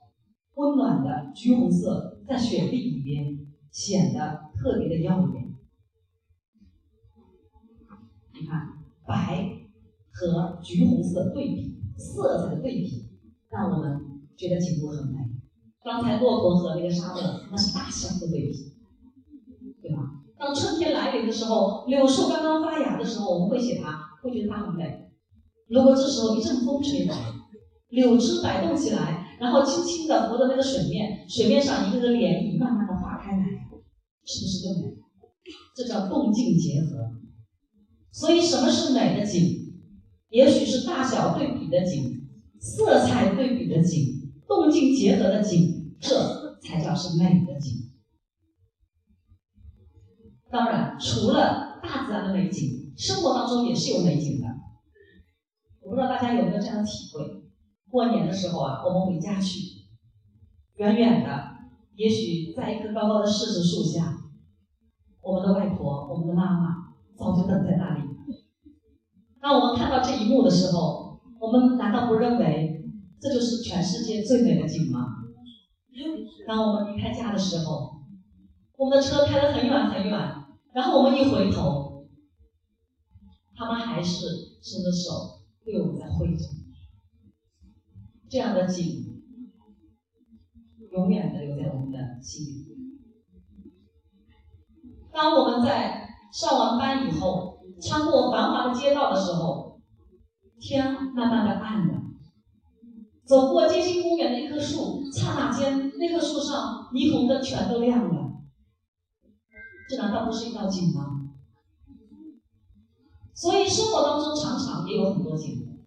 [0.56, 3.40] 温暖的橘红色在雪地里边
[3.72, 5.56] 显得特别的耀眼。
[8.34, 9.68] 你看，白
[10.12, 11.80] 和橘红色对比。
[11.98, 13.10] 色彩的对比，
[13.50, 14.00] 让我们
[14.38, 15.18] 觉得景物很美。
[15.84, 18.54] 刚才骆驼和那个沙漠，那是大小的对比，
[19.82, 19.98] 对吧？
[20.38, 25.09] 当春天来临的时候，柳树刚刚发芽的时候，我们会写它，会觉得它很美。
[25.70, 27.16] 如果这时候一阵风吹来，
[27.90, 33.44] 柳枝摆动起来，然后轻轻地拂着那个水面，水面上一个个涟漪慢慢的化开来，
[34.26, 34.98] 是不是更美？
[35.76, 37.12] 这叫动静结合。
[38.12, 39.58] 所以，什么是美的景？
[40.30, 42.28] 也许是大小对比的景，
[42.60, 47.92] 色彩对比的景，动静结合的景，这才叫是美的景。
[50.52, 54.48] 当然，除了大自然的美景，生活当中也是有美景的。
[55.90, 57.42] 不知道大家有没有这样的体会：
[57.90, 59.60] 过年的时候啊，我们回家去，
[60.76, 61.58] 远远的，
[61.96, 64.16] 也许在一棵高高的柿子树下，
[65.22, 68.04] 我们的外婆、我们的妈妈早就等在那里。
[69.42, 72.86] 当我们看到这一幕的时候，我们难道不认为
[73.20, 75.08] 这就是全世界最美的景吗？
[76.48, 78.04] 当我们离开家的时候，
[78.78, 80.12] 我们的车开得很远很远，
[80.74, 82.06] 然后我们一回头，
[83.56, 84.28] 他们还是
[84.62, 85.39] 伸着手
[85.72, 86.46] 对我们在挥着，
[88.28, 89.22] 这样的景
[90.92, 92.66] 永远的留在我们的心里。
[95.12, 97.48] 当我们在上完班以后。
[97.82, 99.80] 穿过繁华的街道的时候，
[100.60, 102.02] 天慢慢的暗了。
[103.24, 108.34] 走过街心公园的一棵树，刹那间，那棵树上霓虹灯全都亮了。
[109.88, 111.19] 这难道不是一道景吗？
[113.40, 115.80] 所以生活当中常常也有很多景，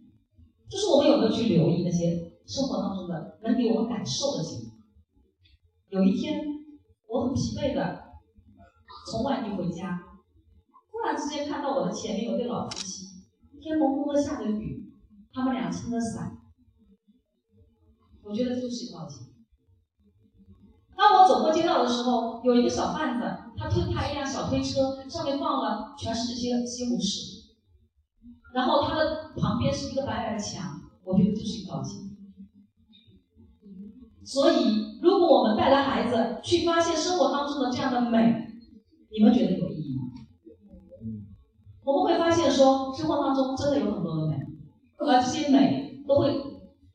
[0.71, 4.73] 就是我们有没有去留意那些生活当中的能给我们感受的景？
[5.91, 6.41] 有一天，
[7.07, 8.05] 我很疲惫的
[9.11, 10.01] 从外地回家。
[10.91, 13.05] 突然之间看到我的前面有对老夫妻，
[13.61, 14.91] 天蒙蒙的下着雨，
[15.35, 16.39] 他们俩撑着伞，
[18.23, 19.27] 我觉得就是一道景。
[20.97, 23.25] 当我走过街道的时候，有一个小贩子，
[23.59, 27.32] 他推他一辆小推车，上面放了全是这些西红柿，
[28.53, 32.11] 然后他的旁边是一个白白的墙，我觉得就是一道景。
[34.25, 38.47] 所以，如果我们带着孩子去发现生活当中的这样的美，
[39.11, 40.03] 你们觉得有意义吗？
[41.85, 44.37] 我们会发现，说生活当中真的有很多的美，
[44.99, 46.33] 而这些美都会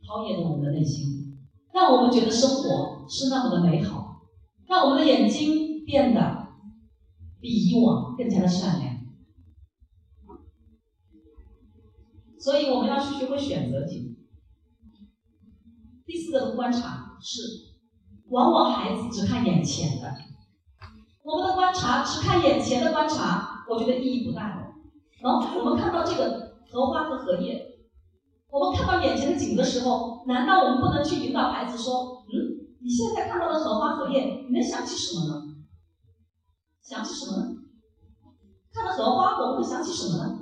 [0.07, 1.37] 陶冶着我们的内心，
[1.73, 4.21] 让我们觉得生活是那么的美好，
[4.65, 6.47] 让我们的眼睛变得
[7.41, 8.96] 比以往更加的善良。
[12.47, 14.15] 所以我们要去学会选择题。
[16.05, 17.41] 第四个观察是，
[18.29, 20.15] 往往孩子只看眼前的，
[21.23, 24.71] 我们的观察只看眼前的观察，我觉得意义不大的。
[25.21, 27.79] 然后我们看到这个荷花和荷叶，
[28.49, 35.43] 我们看到眼前的景的时候，难道我们不能去引导孩子说：“嗯，你现在看到的荷花荷叶，你能想起什么呢？
[36.81, 37.57] 想起什么呢？
[38.71, 40.39] 看到荷花，我们会想起什么呢？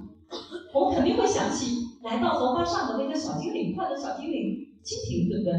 [0.72, 5.52] 我们肯定会想起来到荷花上的那个小精灵，快乐小精灵蜻蜓，对不对？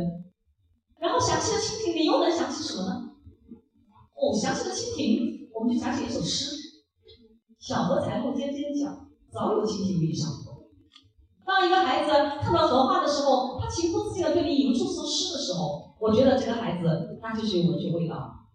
[1.00, 3.10] 然后想起了蜻蜓，你又能想起什么呢？
[4.14, 6.54] 哦，想起了蜻蜓，我们就想起一首诗：
[7.58, 9.10] 小荷才露尖尖角。
[9.32, 10.70] 早有蜻蜓立上头。
[11.44, 18.46] 当一个孩子看到荷花的时候，他情不自禁的对你吟出首诗的时候，我觉得这个孩子那就是有文学味道。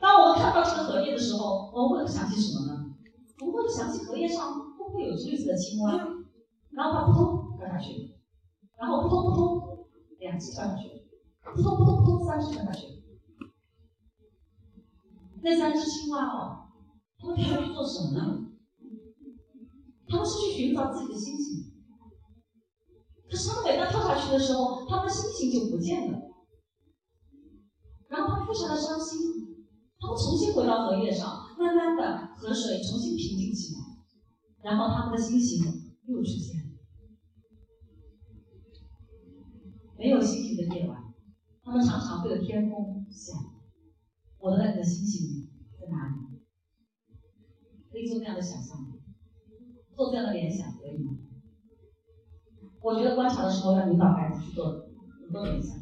[0.00, 2.80] 当我们看到这个荷叶的时候，我们会想起什么呢？
[3.40, 5.96] 我们会想起荷叶上会不会有绿色的青蛙？
[6.70, 8.14] 然后它扑通跳下去，
[8.76, 9.86] 然后扑通扑通
[10.18, 11.06] 两只跳下去，
[11.54, 13.02] 扑通扑通扑通三只跳下去。
[15.42, 16.60] 那三只青蛙哦。
[17.18, 18.50] 他们跳下去做什么呢？
[20.08, 21.72] 他们是去寻找自己的星星。
[23.30, 26.18] 可是他们每当跳下去的时候，他们的星星就不见了，
[28.08, 29.18] 然后他们非常的伤心。
[30.00, 33.80] 他们重新回到荷叶上，慢慢的河水重新平静起来，
[34.64, 35.62] 然后他们的星星
[36.06, 36.70] 又出现了。
[39.98, 41.14] 没有星星的夜晚，
[41.62, 43.38] 他们常常对着天空想：
[44.38, 46.40] 我的那个星星在哪里？
[47.90, 48.90] 可以做那样的想象。
[49.94, 51.18] 做这样的联想可以吗？
[52.82, 54.88] 我觉得观察的时候要引导孩子去做
[55.20, 55.78] 很多联想。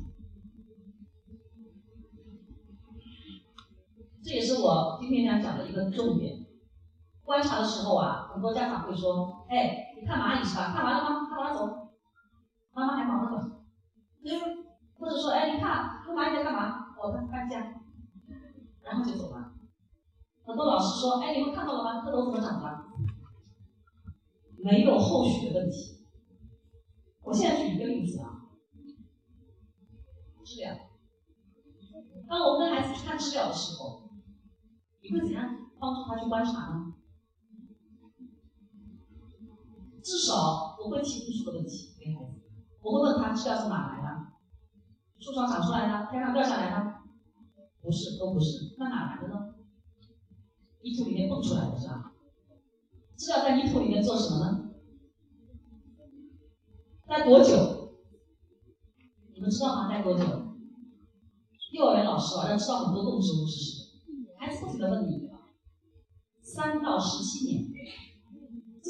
[4.23, 6.45] 这也是我今天想讲的一个重点。
[7.33, 10.71] 观察的时候啊，很多家长会说：“哎，你看蚂蚁是吧？
[10.75, 11.27] 看完了吗？
[11.31, 11.88] 看完了走。”
[12.77, 13.57] 妈妈还忙着呢。
[14.99, 16.95] 或者说：“哎，你看，看蚂蚁在干嘛？
[17.03, 17.73] 我在搬家。”
[18.85, 19.55] 然后就走了。
[20.45, 22.05] 很多老师说：“哎，你们看到了吗？
[22.05, 22.85] 蝌蚪怎么长的？”
[24.62, 26.05] 没有后续的问题。
[27.23, 28.42] 我现在举一个例子啊，
[30.45, 30.75] 治疗。
[32.29, 34.11] 当我们跟孩子去看治疗的时候，
[35.01, 35.49] 你会怎样
[35.81, 36.92] 帮助他去观察呢？
[40.03, 42.43] 至少我会提无数个问题给孩子，
[42.81, 44.09] 我会问他治疗从哪来的？
[45.21, 46.11] 树上长出来的？
[46.11, 47.03] 天上掉下来的？
[47.81, 48.75] 不是，都不是。
[48.79, 49.55] 那哪来的呢？
[50.83, 52.12] 泥土里面蹦出来的是吧？
[53.17, 54.71] 知道在泥土里面做什么呢？
[57.07, 57.99] 待多久？
[59.35, 59.88] 你们知道吗？
[59.88, 60.25] 待多久？
[61.73, 63.83] 幼儿园老师啊，要知道很多动植物知识。
[64.38, 65.31] 孩子不停的问你，
[66.41, 67.65] 三到十七年，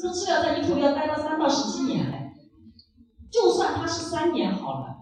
[0.03, 2.33] 这个治疗在泥土里要待到三到十七年嘞。
[3.31, 4.97] 就算他是三年好了，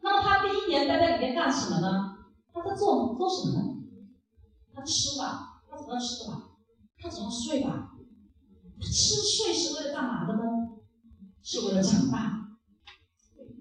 [0.00, 2.16] 那么他第一年待在里面干什么呢？
[2.52, 3.74] 他在做做什么呢？
[4.72, 6.52] 他吃吧，他怎么吃吧？
[6.96, 7.90] 他怎么睡吧？
[8.78, 10.42] 他吃睡是为了干嘛的呢？
[11.42, 12.58] 是为了长大、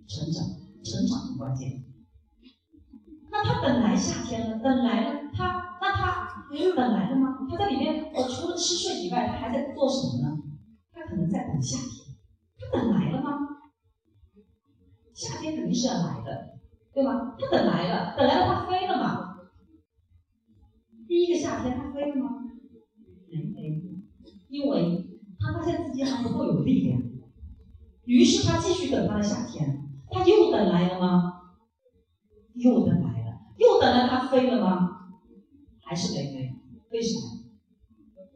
[0.07, 0.45] 成长、
[0.83, 1.83] 成长的关键。
[3.31, 5.74] 那他本来夏天了，本来呢，他
[6.51, 7.37] 那他等来了吗？
[7.49, 10.37] 他在里面，呃，除了吃睡以外，他还在做什么呢？
[10.91, 12.15] 他可能在等夏天。
[12.57, 13.29] 他等来了吗？
[15.13, 16.59] 夏天肯定是要来的，
[16.93, 17.35] 对吗？
[17.39, 19.37] 他等来了，等来了，他飞了吗？
[21.07, 22.29] 第一个夏天他飞了吗？
[23.29, 23.81] 没飞，
[24.49, 25.07] 因为
[25.39, 27.01] 他发现自己还不够有力量，
[28.05, 29.81] 于是他继续等他的夏天。
[30.11, 31.33] 他又等来了吗？
[32.53, 34.94] 又等来了，又等来他飞了吗？
[35.85, 36.51] 还是没飞？
[36.91, 37.45] 为什么？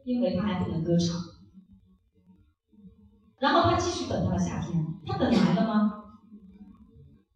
[0.04, 1.16] 因为他还不能歌唱。
[3.38, 6.04] 然后他继续等到了夏天，他等来了吗？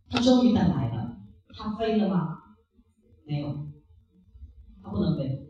[0.09, 1.19] 他终于等来了，
[1.55, 2.39] 他飞了吗？
[3.27, 3.65] 没有。
[4.83, 5.49] 它不能飞，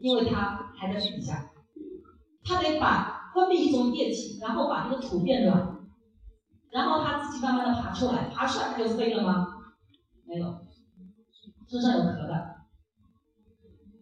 [0.00, 1.52] 因为它还在水下，
[2.42, 5.78] 它得把分泌一种液体，然后把这个土变软，
[6.72, 9.46] 然后它自己慢慢的爬出来，爬出来它就飞了吗？
[10.24, 10.66] 没有，
[11.68, 12.55] 身上有壳的。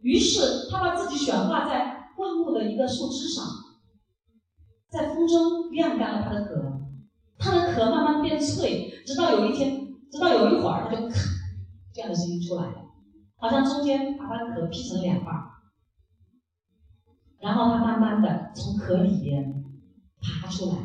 [0.04, 3.42] 于是它把自己悬挂在灌木的一个树枝上，
[4.90, 6.82] 在风中晾干了它的壳，
[7.38, 11.14] 它的壳慢慢变脆，直到有一天，直到有一会儿，它就咔
[11.94, 12.84] 这样的声音出来了。
[13.36, 15.34] 好像中间把它的壳劈成了两半，
[17.38, 19.64] 然后它慢慢的从壳里边
[20.20, 20.76] 爬出来，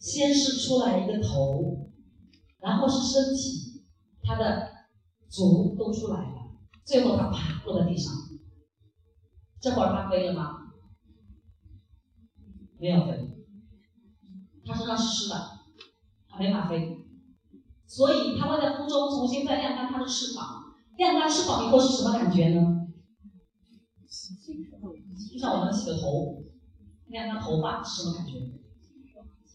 [0.00, 1.88] 先是出来一个头，
[2.58, 3.84] 然后是身体，
[4.24, 4.72] 它的
[5.28, 6.50] 足都出来了，
[6.84, 8.12] 最后它啪落在地上。
[9.60, 10.58] 这会儿它飞了吗？
[12.78, 13.30] 没有飞，
[14.66, 15.34] 它身上是湿的，
[16.28, 16.98] 它没法飞，
[17.86, 20.62] 所以它会在空中重新再晾干它的翅膀。
[20.96, 22.86] 晾干翅膀以后是什么感觉呢？
[25.32, 26.42] 就像我们洗个头，
[27.06, 28.32] 晾干头发是什么感觉？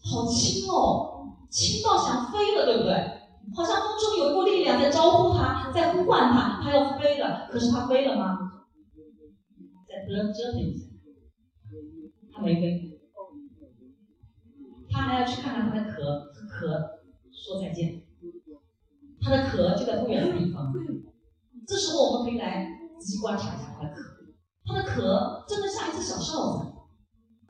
[0.04, 3.22] 好轻哦，轻到想飞了，对不对？
[3.54, 7.48] 好像风中有一股力量在招呼它，在呼唤它，它要飞了。
[7.50, 8.51] 可是它飞了吗？
[10.02, 10.86] 再折折腾一下，
[12.32, 13.00] 它没飞，
[14.90, 16.90] 它还要去看看它的壳，和壳
[17.30, 18.02] 说再见。
[19.20, 20.72] 它的壳就在不远的地方。
[21.66, 22.66] 这时候我们可以来
[22.98, 24.02] 仔细观察一下它的壳，
[24.64, 26.66] 它的壳真的像一只小哨子，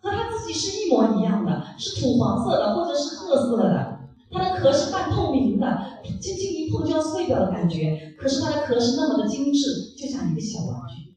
[0.03, 4.01] 和它自己是一模一样的，是土黄色的或者是褐色的。
[4.31, 8.15] 它的壳是半透明的，轻轻一碰就要碎掉的感觉。
[8.19, 11.12] 可是它的壳是那么的精致，就像一个小玩具。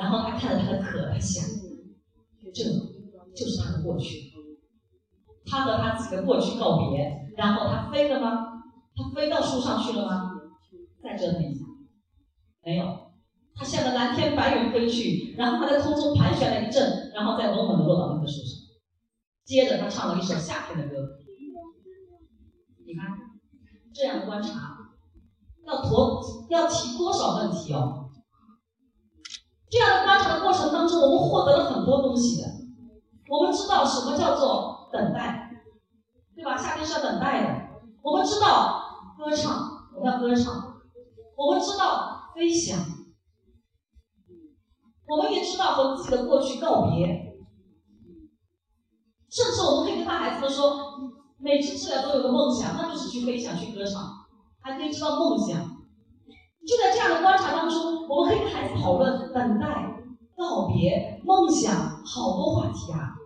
[0.00, 1.44] 然后他看着他的壳，他想，
[2.54, 2.64] 这
[3.36, 4.32] 就是他的过去。
[5.44, 8.46] 他和他自己的过去告别，然后他飞了吗？
[8.96, 10.30] 他飞到树上去了吗？
[11.02, 11.66] 再折腾一下，
[12.64, 13.12] 没有，
[13.54, 18.58] 他向着蓝天白云飞去，然后他在空中盘旋了一阵，然后再稳稳的落到那个树上。
[19.44, 21.18] 接着他唱了一首夏天的歌。
[22.86, 23.06] 你看，
[23.92, 24.78] 这样的观察
[25.66, 27.99] 要多要提多少问题哦？
[29.70, 32.48] 这样的观察的过程当中，我们获得了很多东西的。
[33.28, 35.52] 我们知道什么叫做等待，
[36.34, 36.56] 对吧？
[36.56, 37.70] 夏天是要等待的。
[38.02, 38.82] 我们知道
[39.16, 40.52] 歌唱，我们要歌唱。
[41.36, 42.78] 我们知道飞翔，
[45.06, 47.06] 我们也知道和自己的过去告别，
[49.30, 50.76] 甚至我们可以跟大孩子们说，
[51.38, 54.02] 每次治疗都有个梦想，那就是去飞翔、去歌唱，
[54.60, 55.69] 还可以知道梦想。
[56.66, 60.02] 就在这样的观察当中，我们可以跟孩子讨论等待、
[60.36, 63.16] 告别、梦想，好多话题啊。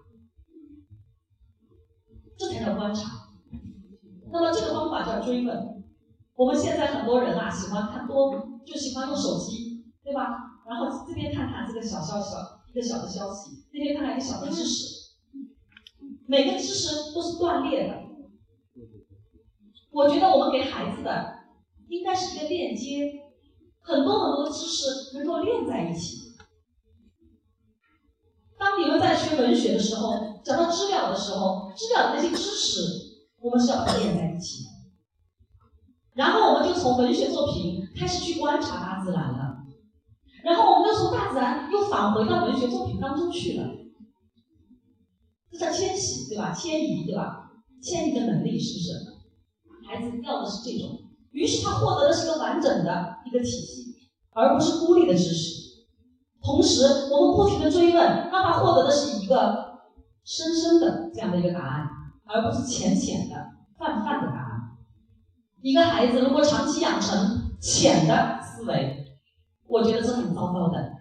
[2.36, 3.28] 这才叫观察。
[4.32, 5.84] 那么这个方法叫追问。
[6.36, 10.26] 我们现在很多人啊，喜欢看多，就喜欢用手机，对吧？
[10.66, 12.36] 然后这边看看这个小小小
[12.70, 15.14] 一个小的消息，那边看看一个小的知识，
[16.26, 18.02] 每个知识都是断裂的。
[19.90, 21.44] 我觉得我们给孩子的
[21.88, 23.12] 应该是一个链接，
[23.84, 26.34] 很多很多的知识能够连在一起。
[28.58, 32.80] 当你们在学文学的时候，讲到知了的时候，知了的那些知识，
[33.40, 34.64] 我们是要把它连在一起。
[36.14, 39.58] 然后我们就从文学作品开始去观察大自然了，
[40.44, 43.68] 然后我们就从大自然又返回到文学作品当中去了。
[45.50, 46.52] 这叫迁徙，对吧？
[46.52, 47.50] 迁移，对吧？
[47.82, 49.14] 迁移的能力是不是？
[49.86, 50.98] 孩子要的是这种，
[51.34, 55.64] 于是他获得的是一个完整的一个体系，而不是孤立的知识。
[56.40, 59.80] 同时，我们不停的追问，让他获得的是一个
[60.22, 61.88] 深深的这样的一个答案，
[62.26, 63.34] 而不是浅浅的、
[63.76, 64.78] 泛泛的答案。
[65.60, 69.16] 一个孩子如果长期养成浅的思维，
[69.66, 70.92] 我觉得是很糟糕的。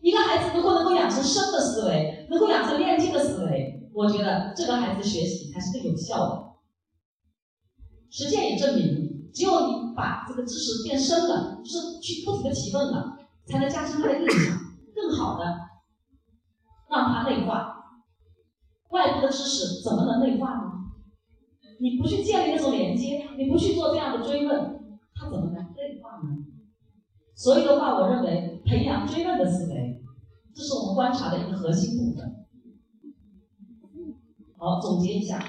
[0.00, 6.53] 一个孩子如果能够养成深的思维，能够养成链接的思维，我觉得这个孩子学习才是更有效的。
[8.16, 14.56] 实践也证明，只有你把这个知识变深了，就是去不停的提问了，才能加深他的印象，
[14.94, 15.44] 更好的
[16.88, 17.74] 让他内化。
[18.90, 20.62] 外部的知识怎么能内化呢？
[21.80, 24.80] 你不去建立那种连接，你不去做这样的追问，
[25.16, 26.36] 他怎么能内化呢？
[27.34, 30.00] 所以的话，我认为培养追问的思维，
[30.54, 32.46] 这是我们观察的一个核心部分。
[34.56, 35.44] 好，总结一下，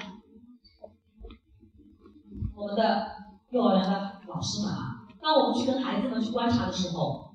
[2.56, 3.06] 我们的
[3.50, 7.34] 幼儿园的老师们啊，当我们去跟孩子们去观察的时候，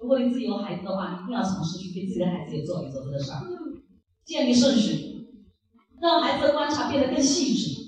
[0.00, 3.42] 如果你自己有孩子的话，一定要尝试去给自己的孩子也做一做这个事儿，
[4.24, 5.28] 建立顺序，
[6.00, 7.86] 让孩子的观察变得更细致。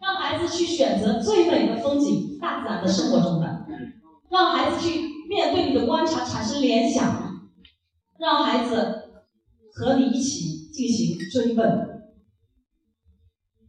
[0.00, 3.66] 让孩子去选择最美的风景，大自然的生活中的；
[4.30, 7.04] 让孩子去面对你的观察产生联想；
[8.18, 9.10] 让孩子
[9.74, 11.94] 和你一起进行追问。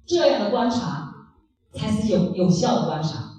[0.05, 0.96] 这样的观察
[1.78, 3.34] 才是有有效的观察。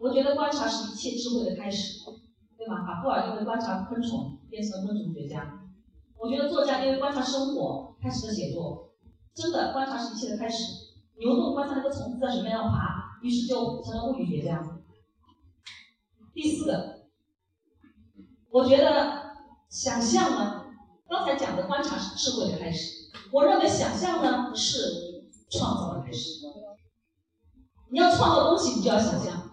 [0.00, 2.00] 我觉得观察是一切智慧的开始，
[2.56, 2.84] 对吧？
[2.86, 5.64] 把布尔因为观察昆虫变成了昆虫学家。
[6.16, 8.94] 我觉得作家因为观察生活开始了写作，
[9.34, 10.72] 真的观察是一切的开始。
[11.18, 14.62] 牛顿观察那个虫子在什么样爬，于是就成了物理学家。
[16.32, 17.08] 第四个，
[18.50, 19.34] 我觉得
[19.68, 20.57] 想象呢，
[21.08, 26.46] 刚才讲的观察是智慧的开始，我认为想象呢是创造的开始。
[27.90, 29.48] 你要创造东西，你就要想象。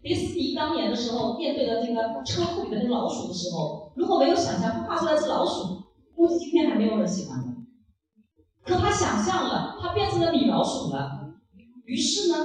[0.00, 5.82] 迪士尼当年的时候，面对的那个车库里的那个老鼠的时候，如果没有想象画出来是老鼠，
[6.14, 7.46] 估计今天还没有人喜欢的。
[8.64, 11.34] 可他想象了，他变成了米老鼠了，
[11.84, 12.36] 于是呢，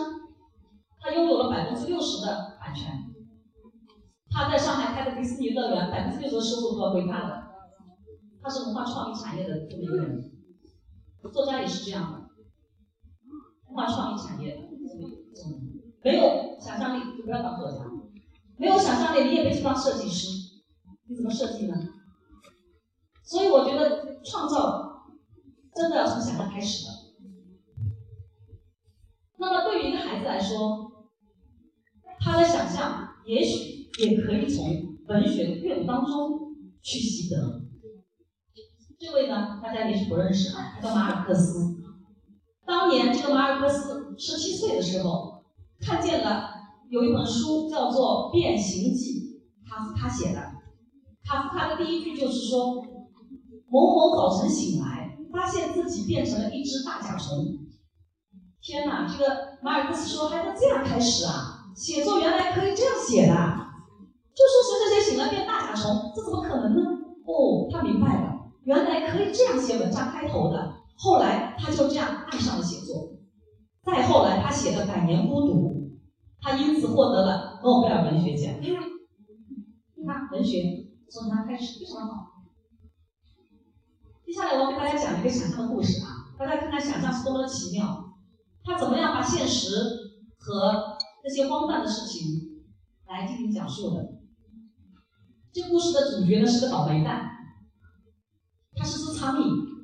[0.99, 3.03] 他拥有了百分之六十的版权。
[4.32, 7.47] 他在上海开的迪士尼乐园，百分之六十的收入都要归他的。
[8.41, 10.31] 他是文化创意产业的这么一个人，
[11.33, 12.29] 作家也是这样的，
[13.67, 15.59] 文化创意产业的这么这么。
[16.03, 17.83] 没有想象力就不要当作家，
[18.57, 20.61] 没有想象力你也别去当设计师，
[21.07, 21.75] 你怎么设计呢？
[23.23, 25.09] 所以我觉得创造
[25.75, 26.91] 真的要从想象开始的。
[29.38, 31.09] 那么对于一个孩子来说，
[32.19, 37.66] 他的想象也许也可以从文学阅读当中去习得。
[39.08, 41.78] 这位呢，大家也许不认识啊，他叫马尔克斯。
[42.66, 45.36] 当年这个马尔克斯十七岁的时候。
[45.80, 46.49] 看见了
[46.89, 49.39] 有一本书叫做《变形记》，
[49.70, 50.41] 卡夫卡写的。
[51.24, 52.84] 卡夫卡的第一句就是说
[53.70, 57.45] ：“某某早晨醒来，发现自己变成了一只大甲虫。”
[58.60, 59.08] 天哪！
[59.08, 61.70] 这个马尔克斯说还能这样开始啊？
[61.76, 63.34] 写作原来可以这样写的？
[64.34, 66.82] 就说谁谁谁醒来变大甲虫，这怎么可能呢？
[67.28, 68.36] 哦，他明白了，
[68.68, 70.76] 原来可以这样写文章开头的。
[70.97, 73.13] 后来他就这样爱上了写作。
[73.82, 75.53] 再后来，他写的《百年孤独》，
[76.41, 78.55] 他因此获得了诺贝尔文学奖。
[78.59, 78.76] 你
[80.05, 82.43] 看，文学从他开始非常好。
[84.26, 88.18] 接下来，我给大家讲一个想象的故事啊，大家看看想象是多么的奇妙。
[88.65, 89.70] 他怎么样把现实
[90.38, 92.65] 和那些荒诞的事情
[93.07, 94.18] 来进行讲述的？
[95.53, 97.36] 这故事的主角呢是个倒霉蛋，
[99.18, 99.78] 苍蝇。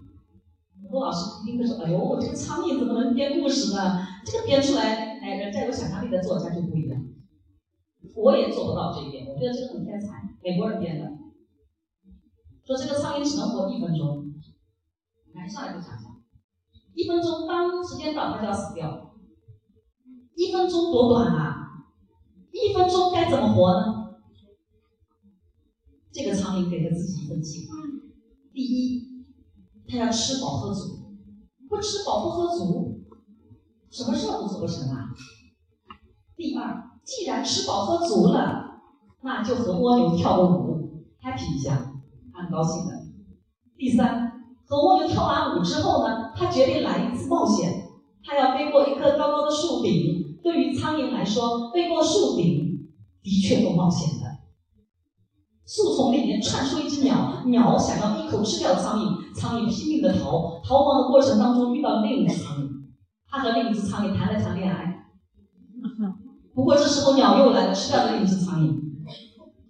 [0.83, 4.05] 很多老师一定会说：“哎呦，这个苍蝇怎么能编故事呢？
[4.25, 7.03] 这个编出来，哎，人家有想象力的作家就不一样。
[8.15, 11.11] 我也做不到这一点，我觉得这个很天才，美国人编的。
[12.65, 14.33] 说这个苍蝇只能活一分钟，
[15.33, 16.21] 来上来就想想，
[16.93, 19.15] 一分钟当时间到，它就要死掉。
[20.35, 21.85] 一分钟多短啊！
[22.51, 24.15] 一分钟该怎么活呢？
[26.11, 27.75] 这个苍蝇给了自己一个计划：
[28.53, 29.12] 第一，
[29.93, 31.03] 他要吃饱喝足；
[31.69, 33.03] 不吃饱不喝足，
[33.91, 35.13] 什么事儿都做不成啊。
[36.35, 38.81] 第二，既然吃饱喝足了，
[39.21, 41.91] 那就和蜗牛跳个舞，happy 一下。
[42.33, 43.03] 很高兴的。
[43.77, 44.31] 第三，
[44.65, 47.83] 和蜗牛跳完舞之后呢，他决定来一次冒险。
[48.23, 50.39] 他要飞过一棵高高的树顶。
[50.41, 52.89] 对于苍蝇来说，飞过树顶
[53.21, 54.22] 的确够冒险。
[55.73, 60.61] 树丛里面窜出一只鸟，鸟想要一口吃掉苍蝇，苍蝇拼命的逃。
[60.63, 62.69] 逃亡的过程当中遇到另一只苍蝇，
[63.27, 65.07] 它和另一只苍蝇谈了场恋爱。
[66.53, 68.71] 不过这时候鸟又来了，吃掉了另一只苍蝇。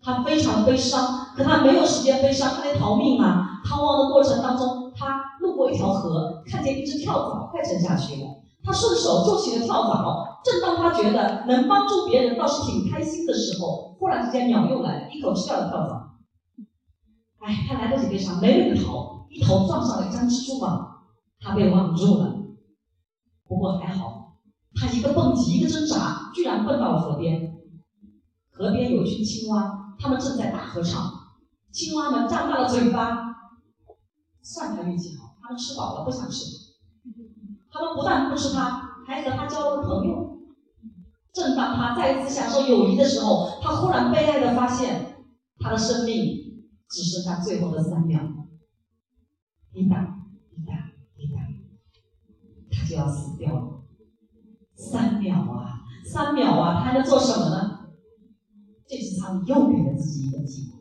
[0.02, 3.62] 它非常悲伤，可它没有时间悲伤，它得逃命啊！
[3.64, 8.28] 逃亡的过程当中，它路过一条河，看见一只跳蚤快沉下去了，
[8.62, 10.33] 它顺手救起了跳蚤。
[10.44, 16.18] 正当他觉得能帮助别人倒是挺开心的时候，忽然之间鸟又来，一口吃掉了跳蚤。
[17.40, 21.04] 哎，他来不及悲伤，没力逃，一头撞上了一张蜘蛛网，
[21.40, 22.36] 他被网住了。
[23.48, 24.36] 不过还好，
[24.76, 27.54] 他一个蹦极，一个挣扎，居然蹦到了河边。
[28.52, 29.80] 河边有一群青蛙。
[30.00, 31.14] 他们正在大合唱，
[31.72, 33.36] 青蛙们张大了嘴巴。
[34.42, 36.44] 算他运气好，他们吃饱了不想吃。
[37.72, 40.33] 他们不但不吃它，还和它交了个朋友。
[41.34, 45.26] 正当他再次享受友谊的时候，他忽然悲哀的发现，
[45.58, 48.22] 他的生命只剩下最后的三秒。
[49.72, 50.04] 滴答
[50.52, 51.42] 滴答滴答，
[52.72, 53.84] 他就要死掉了。
[54.76, 57.90] 三秒啊，三秒啊，他还能做什么呢？
[58.88, 60.78] 这次他又给了自己一个计划：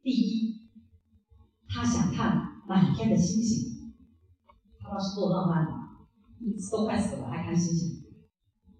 [0.00, 0.68] 第一，
[1.68, 3.92] 他想看满天的星星，
[4.78, 6.06] 他倒是多浪漫啊！
[6.70, 8.04] 都快死了还看星星。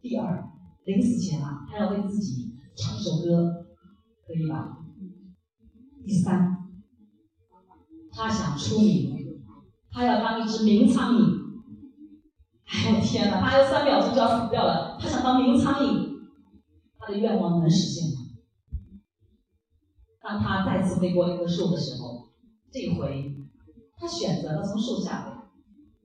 [0.01, 0.52] 第二，
[0.85, 3.67] 临死前啊，他要为自己唱首歌，
[4.27, 4.79] 可以吧？
[6.05, 6.57] 第三，
[8.11, 9.17] 他想出名，
[9.91, 11.43] 他要当一只名苍蝇。
[12.67, 16.19] 哎呦天哪，他还有三秒钟就要死掉了，他想当名苍蝇，
[16.99, 18.27] 他的愿望能实现吗？
[20.21, 22.31] 当他再次飞过一棵树的时候，
[22.73, 23.37] 这回
[23.97, 25.31] 他选择了从树下飞，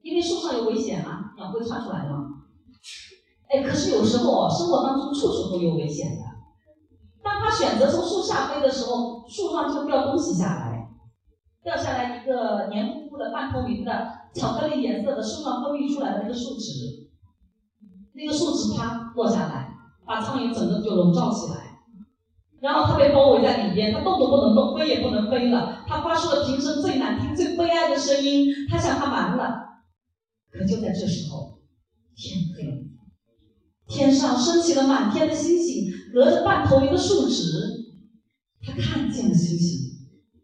[0.03, 2.26] 因为树上有危险啊，鸟会窜出来的嘛。
[3.49, 6.23] 哎，可是有时候哦生活当中处处都有危险的。
[7.23, 10.89] 当他选择从树下飞的时候，树上就掉东西下来，
[11.63, 17.07] 掉下来一个黏糊糊的、半透明的、巧克力颜色的树上分泌出来的那个树脂，
[18.13, 19.73] 那个树脂啪落下来，
[20.05, 21.67] 把苍蝇整个就笼罩起来。
[22.59, 25.83] 然后他被包围在里边，他动都不能动，飞也不能飞了。
[25.87, 28.47] 他发出了平生最难听、最悲哀的声音。
[28.67, 29.63] 他想他完了。
[30.49, 31.59] 可就在这时候，
[32.15, 32.77] 天黑了，
[33.87, 37.43] 天上升起了满天的星星，隔着半透明的树枝，
[38.61, 39.91] 他看见了星星。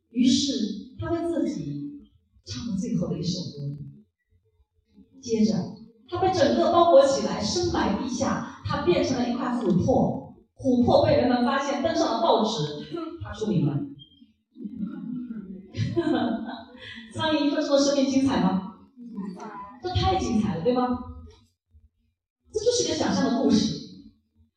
[0.09, 2.01] 于是他为自己
[2.45, 3.77] 唱了最后的一首歌。
[5.21, 5.53] 接着，
[6.09, 10.35] 他被整个包裹起来，深埋地下，他变成了一块琥珀。
[10.55, 12.87] 琥珀被人们发现，登上了报纸，
[13.21, 13.77] 他出名了。
[17.13, 18.75] 苍蝇一分钟的生命精彩吗？
[19.81, 20.87] 这太精彩了，对吗？
[22.64, 23.82] 这是一个想象的故事。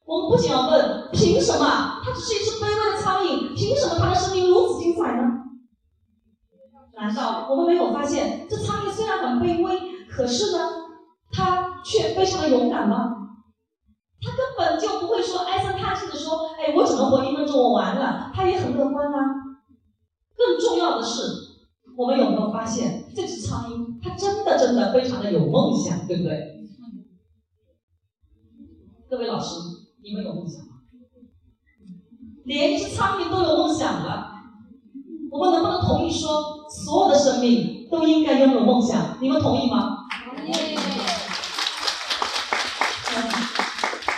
[0.07, 3.55] 我们不仅要问，凭什么它只是一只卑微的苍蝇？
[3.57, 5.23] 凭什么它的生命如此精彩呢？
[6.95, 10.59] 难道我们没有发现，这苍蝇虽然很卑微，可是呢，
[11.33, 13.15] 它却非常的勇敢吗？
[14.23, 19.19] 他根本就不会说唉声叹气的说：“哎，我只能活一分钟，我完了。”他也很乐观啊。
[20.37, 21.23] 更重要的是，
[21.99, 26.56] 我们有没有发现这只苍蝇，它真的真的非常的有梦想，对不对？
[29.09, 29.55] 各位老师，
[30.03, 30.79] 你们有梦想吗？
[32.45, 34.33] 连一只苍蝇都有梦想了，
[35.31, 39.17] 我们能不能同意说，所有的生命都应该拥有梦想？
[39.21, 39.99] 你们同意吗？
[40.29, 40.53] 同意。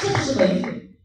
[0.01, 0.99] 这就是文学，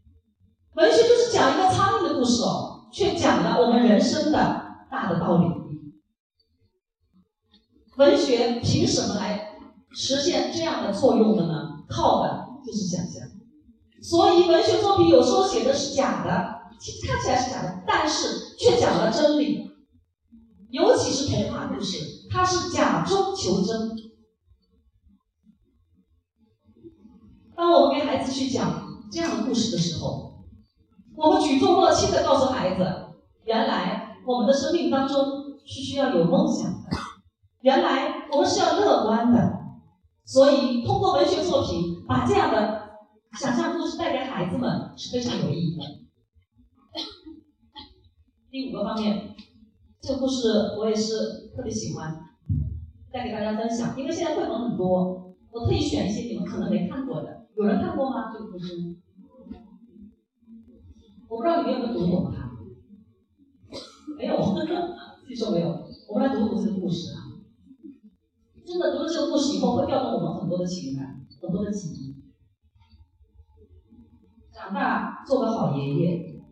[0.76, 5.46] 文学就是讲一个苍蝇的故事哦，却讲了我们人生的大的道理。
[7.98, 9.58] 文学凭什么来
[9.92, 11.84] 实现这样的作用的呢？
[11.86, 13.28] 靠的就是想象。
[14.04, 19.70] 所以文学作品有时候写的是假的，其实看起来是假的，但是却讲了真理。
[20.68, 23.96] 尤其是童话故事，它是假中求真。
[27.56, 30.44] 当我们给孩子去讲这样的故事的时候，
[31.16, 32.84] 我们举重若轻的告诉孩子：
[33.44, 35.16] 原来我们的生命当中
[35.64, 36.90] 是需要有梦想的，
[37.62, 39.60] 原来我们是要乐观的。
[40.26, 42.73] 所以，通过文学作品把这样的
[43.40, 45.82] 想象故事带给孩子们是非常有意义的。
[48.48, 49.34] 第五个方面，
[50.00, 52.16] 这个故事我也是特别喜欢，
[53.12, 53.98] 带给大家分享。
[53.98, 57.48] 因为现在绘本很多，我特意选一些你们可能没看过的。
[57.56, 58.32] 有人看过吗？
[58.32, 58.96] 这个故事？
[61.28, 62.52] 我不知道你们有没有读懂它。
[64.16, 64.36] 没有，
[65.22, 65.88] 自己说没有。
[66.08, 67.34] 我们来读读这个故事啊。
[68.64, 72.13] 真的读了这个故事以后，会调动我们很多的情感，很多的记忆。
[74.64, 76.42] 长大做个好爷爷。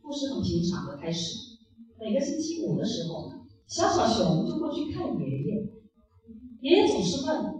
[0.00, 1.58] 故事很平常的开始，
[2.00, 3.32] 每个星期五的时候，
[3.66, 5.54] 小小熊就会去看爷爷。
[6.62, 7.52] 爷爷总是问：“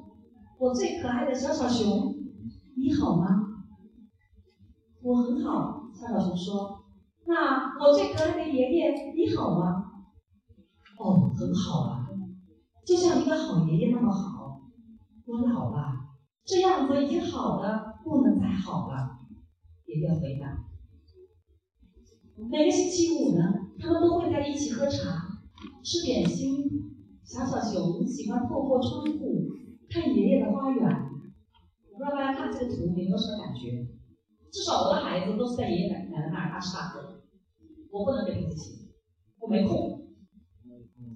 [0.59, 2.15] 我最可爱的小小熊，
[2.79, 3.27] 你好吗
[5.05, 6.87] ？”“我很好。”小小熊说。
[7.29, 9.85] “那我最可爱的爷爷，你好吗
[10.99, 12.09] ？”“哦，很好啊，
[12.87, 14.63] 就像一个好爷爷那么好。
[15.29, 15.93] ”“我老了，
[16.47, 19.15] 这样子已经好的不能再好了。”
[19.87, 20.67] 爷爷回答。
[22.51, 23.43] 每个星期五呢，
[23.79, 25.41] 他们都会在一起喝茶、
[25.83, 26.67] 吃点心。
[27.25, 29.43] 小小熊喜欢透过窗户
[29.91, 30.85] 看爷爷的花园。
[31.91, 33.89] 我不知道大家看这个图有没有什么感觉？
[34.53, 37.21] 至少我的孩子都是在爷爷奶奶那儿大吃大喝，
[37.91, 38.87] 我不能给他这些，
[39.41, 40.07] 我没空。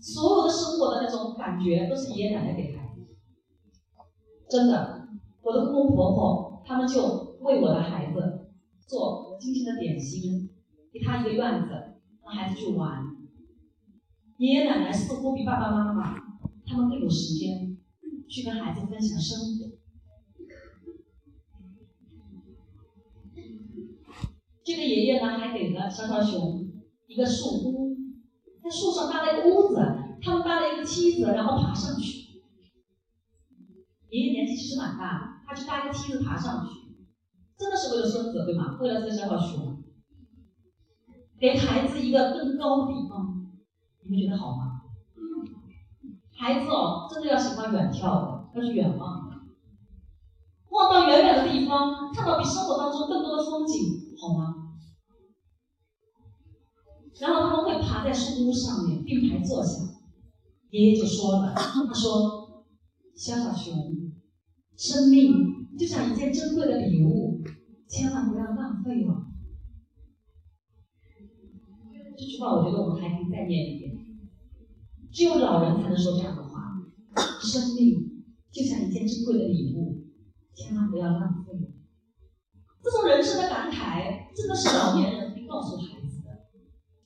[0.01, 3.15] 所有的生活的那种感觉都是爷爷奶奶给孩子。
[4.49, 5.09] 真的，
[5.43, 8.40] 我的公公婆婆他们就为我的孩子
[8.91, 10.51] 做精心的点心。
[10.93, 11.69] 给他一个院子，
[12.25, 13.17] 让孩子去玩。
[14.39, 16.17] 爷爷奶奶似乎比爸爸妈妈
[16.67, 17.79] 他们更有时间
[18.29, 19.71] 去跟孩子分享生活。
[24.65, 26.73] 这个爷爷呢，还给了小小熊
[27.07, 27.97] 一个树屋，
[28.61, 29.77] 在树上搭了一个屋子，
[30.21, 32.41] 他们搭了一个梯子，然后爬上去。
[34.11, 36.80] 爷爷年纪其实蛮大，他去搭一个梯子爬上去，
[37.61, 38.79] 真的是为了孙子对吗？
[38.81, 39.85] 为了这个小小熊。
[41.39, 43.53] 给孩子一个更高的地方，
[44.03, 44.81] 你们觉得好吗？
[46.33, 49.29] 孩子哦，真的要喜欢远眺的，要去远望，
[50.71, 54.55] 望到远远的地方，看到比生活当中更多的风景，好吗？
[57.21, 59.83] 然后他们会爬在树屋上面并排坐下，
[60.71, 62.65] 爷爷就说了，他说
[63.15, 63.77] ：“小小熊，
[64.79, 67.41] 生命就像一件珍贵的礼物，
[67.89, 69.29] 千万不要浪费了。”
[72.15, 73.97] 这句话我觉得我们还可以再念一遍。
[75.11, 76.61] 只有老人才能说这样的话。
[77.43, 78.23] 生命
[78.53, 80.05] 就像一件珍贵的礼物，
[80.55, 81.55] 千万不要浪费。
[82.85, 86.45] 这种人生的感慨，真的是老年人告诉孩子的。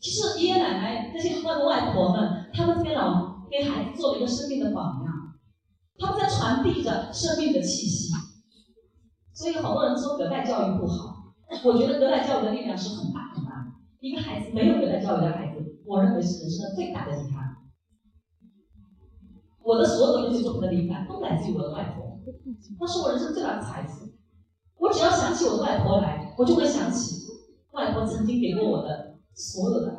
[0.00, 5.38] 其实爷爷奶奶那些外公外婆们，他们给老给孩子做了一个生命的榜样，
[5.96, 8.12] 他们在传递着生命的气息。
[9.34, 13.72] 所以好多人说隔代教育不好，我觉得隔代教育的力量是很大很大的。
[14.00, 17.56] 一个孩子没有隔代教育的孩子，我认为是人生的最大的遗憾。
[19.60, 22.20] 我的所有的文学作品的灵感都来自于我的外婆，
[22.78, 24.06] 那是我人生最大的财富。
[24.76, 27.26] 我只要想起我的外婆来，我就会想起
[27.72, 29.96] 外婆曾经给过我的所有的爱，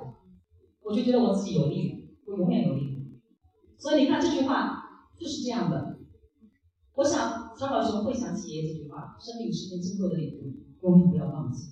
[0.82, 3.02] 我就觉得我自己有力量，我永远有力量。
[3.80, 4.84] 所以你看这句话
[5.20, 5.98] 就是这样的。
[6.94, 11.70] 我想小小熊会想起爷爷这句话：生命是件珍贵的礼物，永远不要忘记。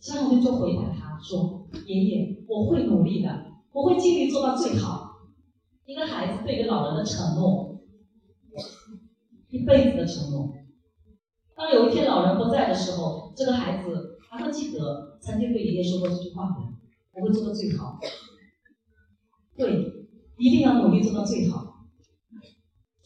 [0.00, 5.10] 小小熊就回答他说：“爷爷，我会努力的，我会尽力做到最好。
[5.84, 7.82] 一个孩子对一个老人的承诺，
[9.48, 10.54] 一辈子的承诺。
[11.54, 16.56] 当有一天老人不在的时候，这个孩子还会记得曾经对爷爷说过这句话的。
[17.12, 17.98] 我会做到最好，
[19.56, 20.08] 对，
[20.38, 21.69] 一定要努力做到最好。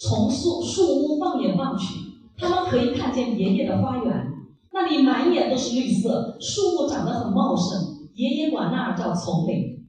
[0.07, 1.95] 从树树屋放眼望去，
[2.37, 4.33] 他们可以看见爷爷的花园。”
[4.71, 8.11] 那里满眼都是绿色，树木长得很茂盛。
[8.15, 9.87] 爷爷管那儿叫丛林。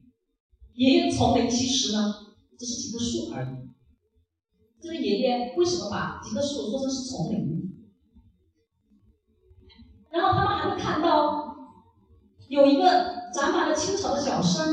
[0.74, 2.14] 爷爷丛林其实呢，
[2.58, 3.48] 只是几棵树而已。
[4.80, 7.72] 这个爷爷为什么把几棵树说成是丛林？
[10.10, 11.56] 然后他们还会看到
[12.48, 12.82] 有一个
[13.34, 14.66] 长满了青草的小山，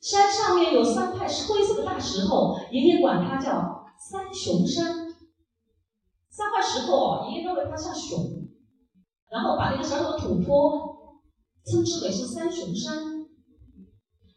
[0.00, 4.84] 山上面有三块灰色的大石头，爷爷管它叫三雄山。
[6.28, 8.18] 三块石头，爷爷认为它像熊。
[9.30, 11.22] 然后把那个小小的土坡
[11.64, 13.24] 称之为是三雄山。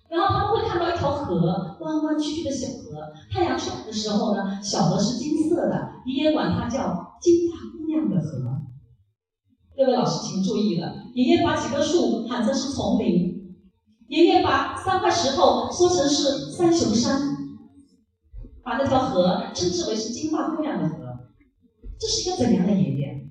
[0.09, 8.61] 然后他们会看到一条河，弯弯曲曲的小河，太阳出来的时候呢，小河是金色的，爷爷管它叫金大姑娘的河。
[9.75, 13.53] 各位老师请注意了，爷爷把几棵树喊成是丛林，
[14.07, 17.36] 爷爷把三块石头说成是三雄山，
[18.67, 20.95] 把那条河称之为是金发姑娘的河。
[21.97, 23.29] 这是一个怎样的爷爷？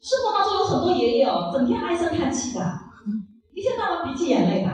[0.00, 2.64] 生活当中有很多爷爷哦，整天唉声叹气的，
[3.52, 4.70] 一天到晚鼻涕眼泪的，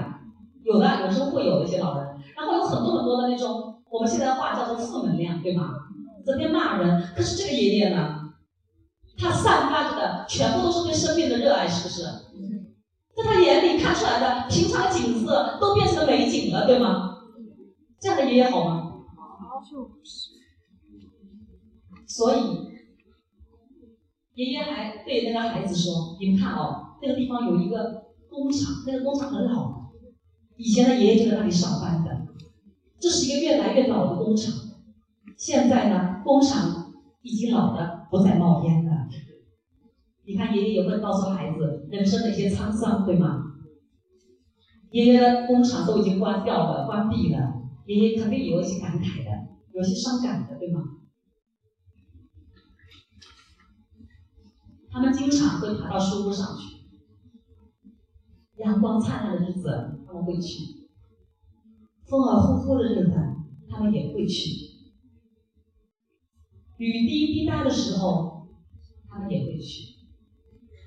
[0.63, 2.07] 有的有时候会有一些老人，
[2.37, 5.75] 然后有很多很多的那种，我们现在的话叫做负能量，对吗？
[6.25, 7.03] 整天骂人。
[7.17, 8.31] 可是这个爷爷呢，
[9.19, 12.03] 他散发着的全部都是对生命的热爱，是不是？
[13.17, 17.10] 在他眼里看出来的平常的景色都变成了美景了，对吗？
[18.01, 19.05] 这样的爷爷好吗？
[19.17, 20.31] 好，就不是。
[22.07, 22.67] 所以，
[24.35, 29.93] 爷爷还对那个孩子说：“你们看哦，那个地方有一个工厂，那个工厂很老，
[30.57, 32.27] 以前的爷爷就在那里上班的。
[32.99, 34.55] 这是一个越来越老的工厂。
[35.37, 36.93] 现在呢，工厂
[37.23, 39.09] 已经老的不再冒烟了。
[40.25, 43.45] 你看，爷爷也会告诉孩子人生的一些沧桑，对吗？
[44.91, 49.31] 爷爷的工厂都已经关掉了、关闭了，爷爷肯定有一些感慨的，
[49.73, 50.85] 有些伤感的，对吗？”
[54.93, 56.81] 他们经常会爬到树屋上去，
[58.57, 60.89] 阳光灿烂的日子他们会去，
[62.05, 63.15] 风儿呼呼的日子
[63.69, 64.51] 他们也会去，
[66.79, 68.49] 雨滴滴答的时候
[69.09, 69.91] 他们也会去。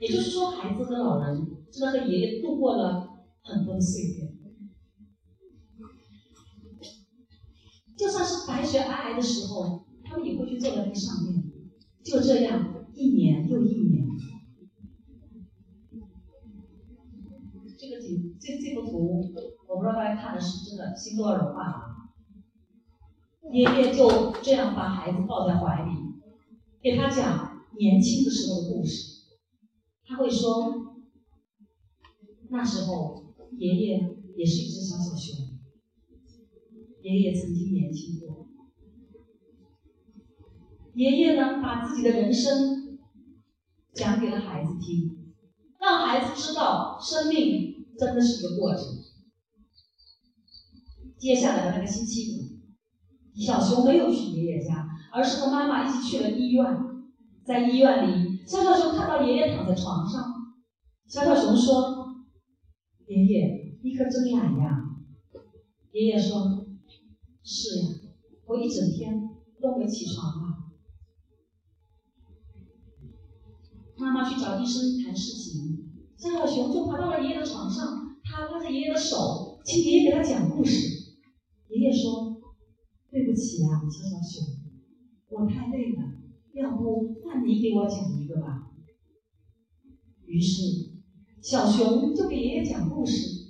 [0.02, 4.33] 也就是说，孩子和老人真的和爷爷度过了很多的岁月，
[8.04, 11.42] 就算是白雪皑皑的时候，他们也会去坐在那上面，
[12.04, 12.84] 就这样。
[12.94, 14.06] 一年又一年，
[17.78, 19.32] 这个景这这幅图，
[19.68, 21.82] 我不知道大家看的是真的心都要融化了。
[23.54, 25.92] 爷爷就这样把孩子抱在怀里，
[26.84, 29.24] 给他讲年轻的时候的故事。
[30.06, 30.98] 他会说，
[32.50, 35.53] 那时候爷爷也是一只小小熊，
[37.04, 38.48] 爷爷曾经年轻过。
[40.96, 42.82] 爷爷呢，把自己的人生。
[43.94, 45.36] 讲给了孩子听，
[45.80, 48.84] 让孩子知道生命真的是一个过程。
[51.20, 56.66] 接下来的那个星期五，小熊没有去爷爷家，而是和妈妈一起去了医院。
[57.46, 60.24] 在医院里，小小熊看到爷爷躺在床上，
[61.08, 62.26] 小小熊说
[63.06, 64.90] ：“爷爷，你可真懒呀。”
[65.94, 66.63] 爷爷说
[67.44, 67.88] ：“是呀，
[68.46, 69.30] 我一整天
[69.62, 70.74] 都没起床啊。”
[73.96, 81.14] 妈妈去找医生谈事情，小小熊就爬到了爷爷的床上，他拉着爷爷的手，请爷爷给他讲故事。
[81.70, 82.42] 爷爷说
[83.12, 84.46] ：“对不起呀，小小熊，
[85.30, 86.02] 我太累了，
[86.54, 88.72] 要不换你给我讲一个吧。”
[90.26, 90.92] 于是，
[91.42, 93.43] 小熊就给爷爷讲故事。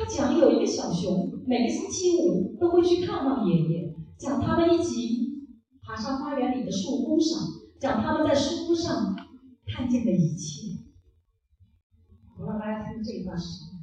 [0.00, 5.44] 他讲有一个小熊，每个星期五都会去看望爷爷，讲他们一起
[5.82, 7.38] 爬上花园里的树屋上，
[7.78, 9.14] 讲他们在树屋上。
[9.72, 10.82] 看见的一切，
[12.36, 13.78] 我让大家听这一段是什么？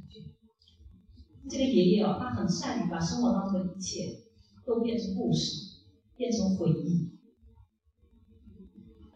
[1.48, 4.04] 这个爷爷哦，他很善于把生活当中的一切
[4.66, 5.80] 都变成故事，
[6.14, 7.08] 变成回忆。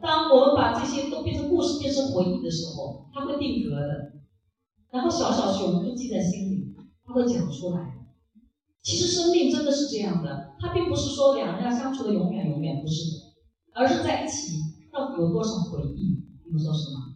[0.00, 4.12] 当我们把这些都变成故事、变成回忆的时候，他会定格的。
[4.90, 6.74] 然后小小熊就记在心里，
[7.04, 7.98] 他会讲出来。
[8.82, 13.18] 其实生命真的是这样的，它并不是说两人要相处的永远永远不是，
[13.74, 14.58] 而是在一起
[14.92, 16.24] 到底有多少回忆。
[16.44, 17.14] 你们说什么？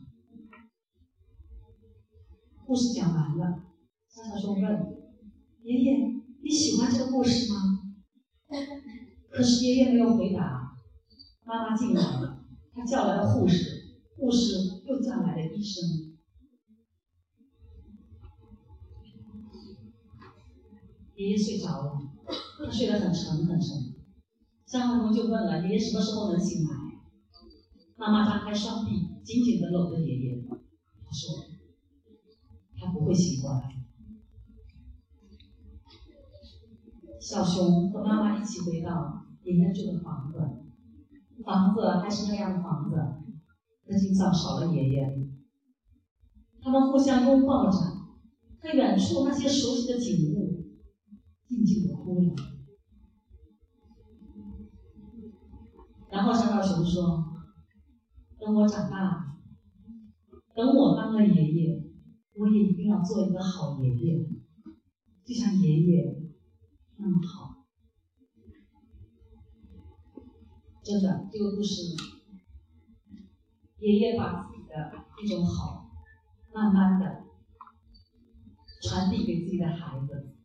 [2.64, 3.62] 故事讲完了，
[4.08, 4.96] 小小熊问
[5.62, 5.96] 爷爷
[6.42, 7.80] ：“你喜欢这个故事吗？”
[9.30, 10.76] 可是爷爷没有回答。
[11.44, 16.15] 妈妈进来了，她叫来了护士，护士又叫来了医生。
[21.16, 21.98] 爷爷睡着了，
[22.58, 23.68] 他睡得很沉很沉。
[24.66, 26.70] 小小熊就问了爷爷：“什么时候能醒来？”
[27.96, 28.90] 妈妈张开双臂，
[29.24, 30.44] 紧紧地搂着爷爷。
[30.46, 31.46] 他说
[32.78, 33.62] ：“他不会醒过来。”
[37.18, 39.98] 小熊和妈妈一起回到爷爷住的。
[40.00, 40.38] 房子，
[41.44, 42.60] 房子还是那样的。
[42.62, 42.96] 房子，
[43.86, 45.18] 可今早少了爷爷。
[46.60, 47.78] 他们互相拥抱着，
[48.60, 49.98] 看远处那些熟悉的。
[49.98, 50.55] 景物，
[51.48, 52.34] 静静的哭了。
[56.10, 57.24] 然后小小熊说。
[58.38, 59.38] 等我长大了，
[60.54, 61.82] 等我当了爷爷，
[62.34, 64.28] 我也一定要做一个好爷爷，
[65.24, 66.30] 就像爷爷
[66.98, 67.66] 那么好。
[70.84, 71.96] 真的，这个故事，
[73.78, 74.92] 爷爷把自己的
[75.24, 75.90] 一种好，
[76.54, 77.24] 慢慢的
[78.82, 80.35] 传递给自己的孩子。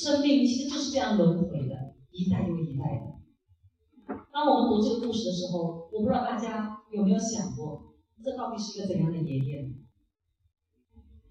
[0.00, 4.16] 生命其实就是这样轮回的，一代又一代的。
[4.32, 7.92] 当我们读这个故事的时候，我不知道大家有没有想过，
[8.24, 9.74] 这到底是一个怎样的爷爷？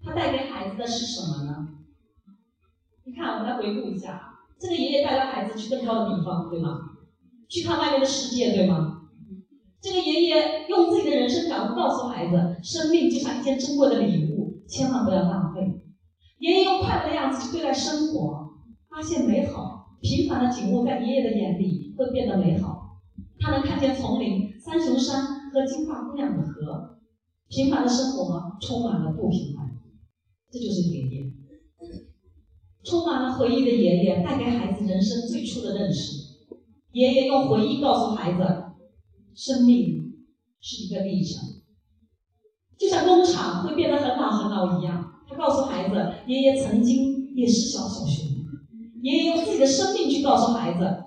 [0.04, 1.68] 他带给孩子的是什么呢？
[3.04, 6.78] 你看，我们来回顾一下，这个爷爷带着孩子去更高的地方，对吗？
[7.48, 9.08] 去看外面的世界，对吗？
[9.80, 15.82] 这个爷爷用自己的人生感悟告诉孩子，生命就像一件珍贵的礼物，千万不要浪费。
[16.38, 18.39] 爷爷用快乐的样子去对待生活。
[18.90, 22.98] 发现美好，平凡的景物在爷爷的眼里会变得美好。
[23.38, 26.98] 他能看见丛林、三雄山和金发姑娘的河。
[27.48, 29.66] 平凡的生活充满了不平凡，
[30.52, 31.32] 这就是爷爷。
[32.84, 36.12] 充满了回忆的爷爷带给孩子人生最初的认识。
[36.92, 38.40] 爷爷用回忆告诉孩子，
[39.34, 40.12] 生命
[40.60, 41.42] 是一个历程，
[42.78, 45.22] 就像工厂会变得很老很老一样。
[45.28, 45.94] 他告诉孩子，
[46.26, 48.39] 爷爷曾经也是小小熊。
[49.02, 51.04] 爷爷用自己的生命去告诉孩子，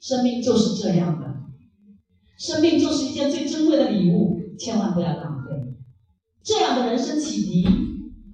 [0.00, 1.26] 生命就是这样的，
[2.36, 5.50] 生命就是一件最珍贵的礼物，千万不要浪费。
[6.42, 7.62] 这样的人生启迪，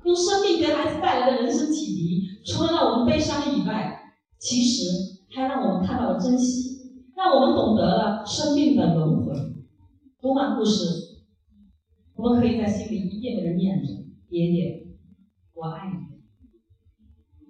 [0.05, 4.01] 用生命给孩子带来的人生启迪，除了让我们悲伤以外，
[4.39, 6.79] 其实还让我们看到了珍惜，
[7.17, 9.35] 让我们懂得了生命的轮回。
[10.23, 10.85] 读完故事，
[12.17, 13.93] 我们可以在心里一遍遍的念着
[14.31, 14.87] ：“爷爷，
[15.55, 16.14] 我爱你。”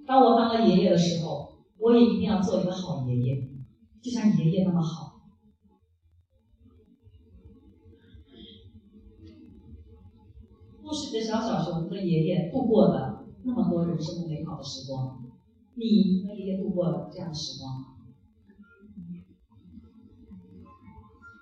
[0.07, 3.49] 当我当了爷爷的时候，我也一定要做一个好爷爷，
[4.03, 5.13] 就像爷爷那么好。
[10.83, 15.25] 故事里的小小熊和爷爷度过了那么多人生的美好的时光，
[15.75, 17.87] 你和爷爷度过了这样的时光吗？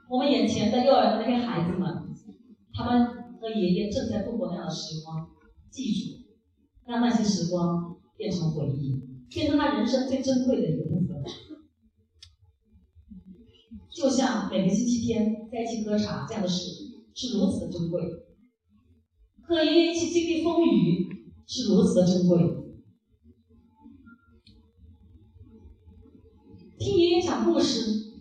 [0.08, 2.14] 我们眼前的幼儿园的那些孩子们，
[2.72, 5.28] 他们和爷爷正在度过那样的时光，
[5.70, 6.22] 记住，
[6.86, 7.91] 让那些时光。
[8.22, 11.24] 变成回忆，变成他人生最珍贵的一个部分。
[13.90, 16.70] 就像每个星期天在一起喝茶这样的事，
[17.16, 18.00] 是如此的珍贵；
[19.42, 22.38] 和爷爷一起经历风雨，是如此的珍贵；
[26.78, 28.12] 听爷爷讲故事，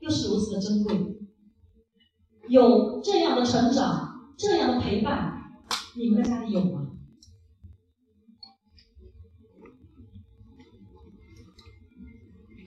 [0.00, 1.16] 又是如此的珍贵。
[2.48, 5.62] 有这样的成长，这样的陪伴，
[5.96, 6.87] 你们的家里有吗？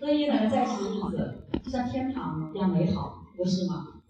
[0.01, 4.01] 和爷爷奶奶在一起的日子，就像天堂一样美好，不是吗？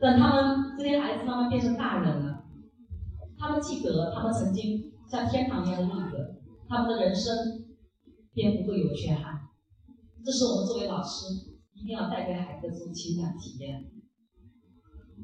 [0.00, 2.44] 等他们这些孩子慢慢变成大人了，
[3.38, 7.32] 他们记得他们曾经像天堂一样的日子，他们的人生
[8.32, 9.42] 便不会有缺憾。
[10.24, 11.26] 这是我们作为老师
[11.74, 13.92] 一定要带给孩子的这种情感体验。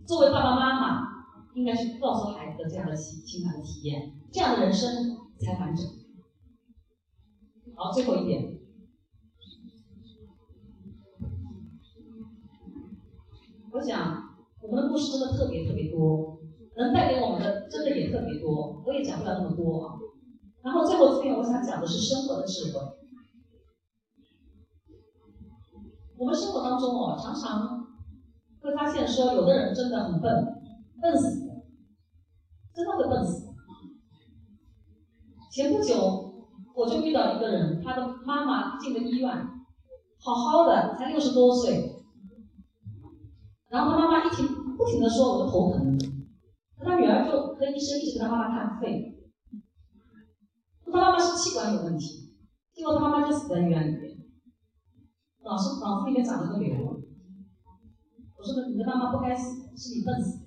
[0.06, 1.08] 作为爸爸妈妈，
[1.56, 5.84] 应该去告诉孩子的这样的情情感的体验，这样的人生才完整。
[7.74, 8.55] 好，最后一点。
[13.76, 16.38] 我想，我们的故事真的特别特别多，
[16.78, 20.00] 能带给我们的真的也特别多，我也讲不了那么多。
[20.62, 22.80] 然后最后这边，我想讲的是生活的智慧。
[26.16, 27.86] 我们生活当中哦，常常
[28.62, 30.32] 会发现说，有的人真的很笨，
[31.02, 31.40] 笨死，
[32.74, 33.46] 真的会笨死。
[35.52, 39.30] 前不久，我就遇到一个人，他的妈妈进了医院，
[40.18, 41.92] 好好的，才六十多岁。
[43.68, 44.46] 然后他妈妈一停
[44.76, 45.98] 不停的说我的头疼，
[46.78, 49.18] 他女儿就和医生一直给他妈妈看肺，
[50.84, 52.34] 说他妈妈是气管有问题，
[52.72, 54.18] 结果他妈妈就死在医院里面，
[55.44, 57.02] 脑子脑子里面长了个瘤。
[58.38, 60.46] 我说你的妈妈不该死，是你笨死，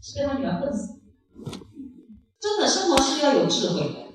[0.00, 1.00] 是被他女儿笨死。
[2.38, 4.05] 真的生活是要有智慧的。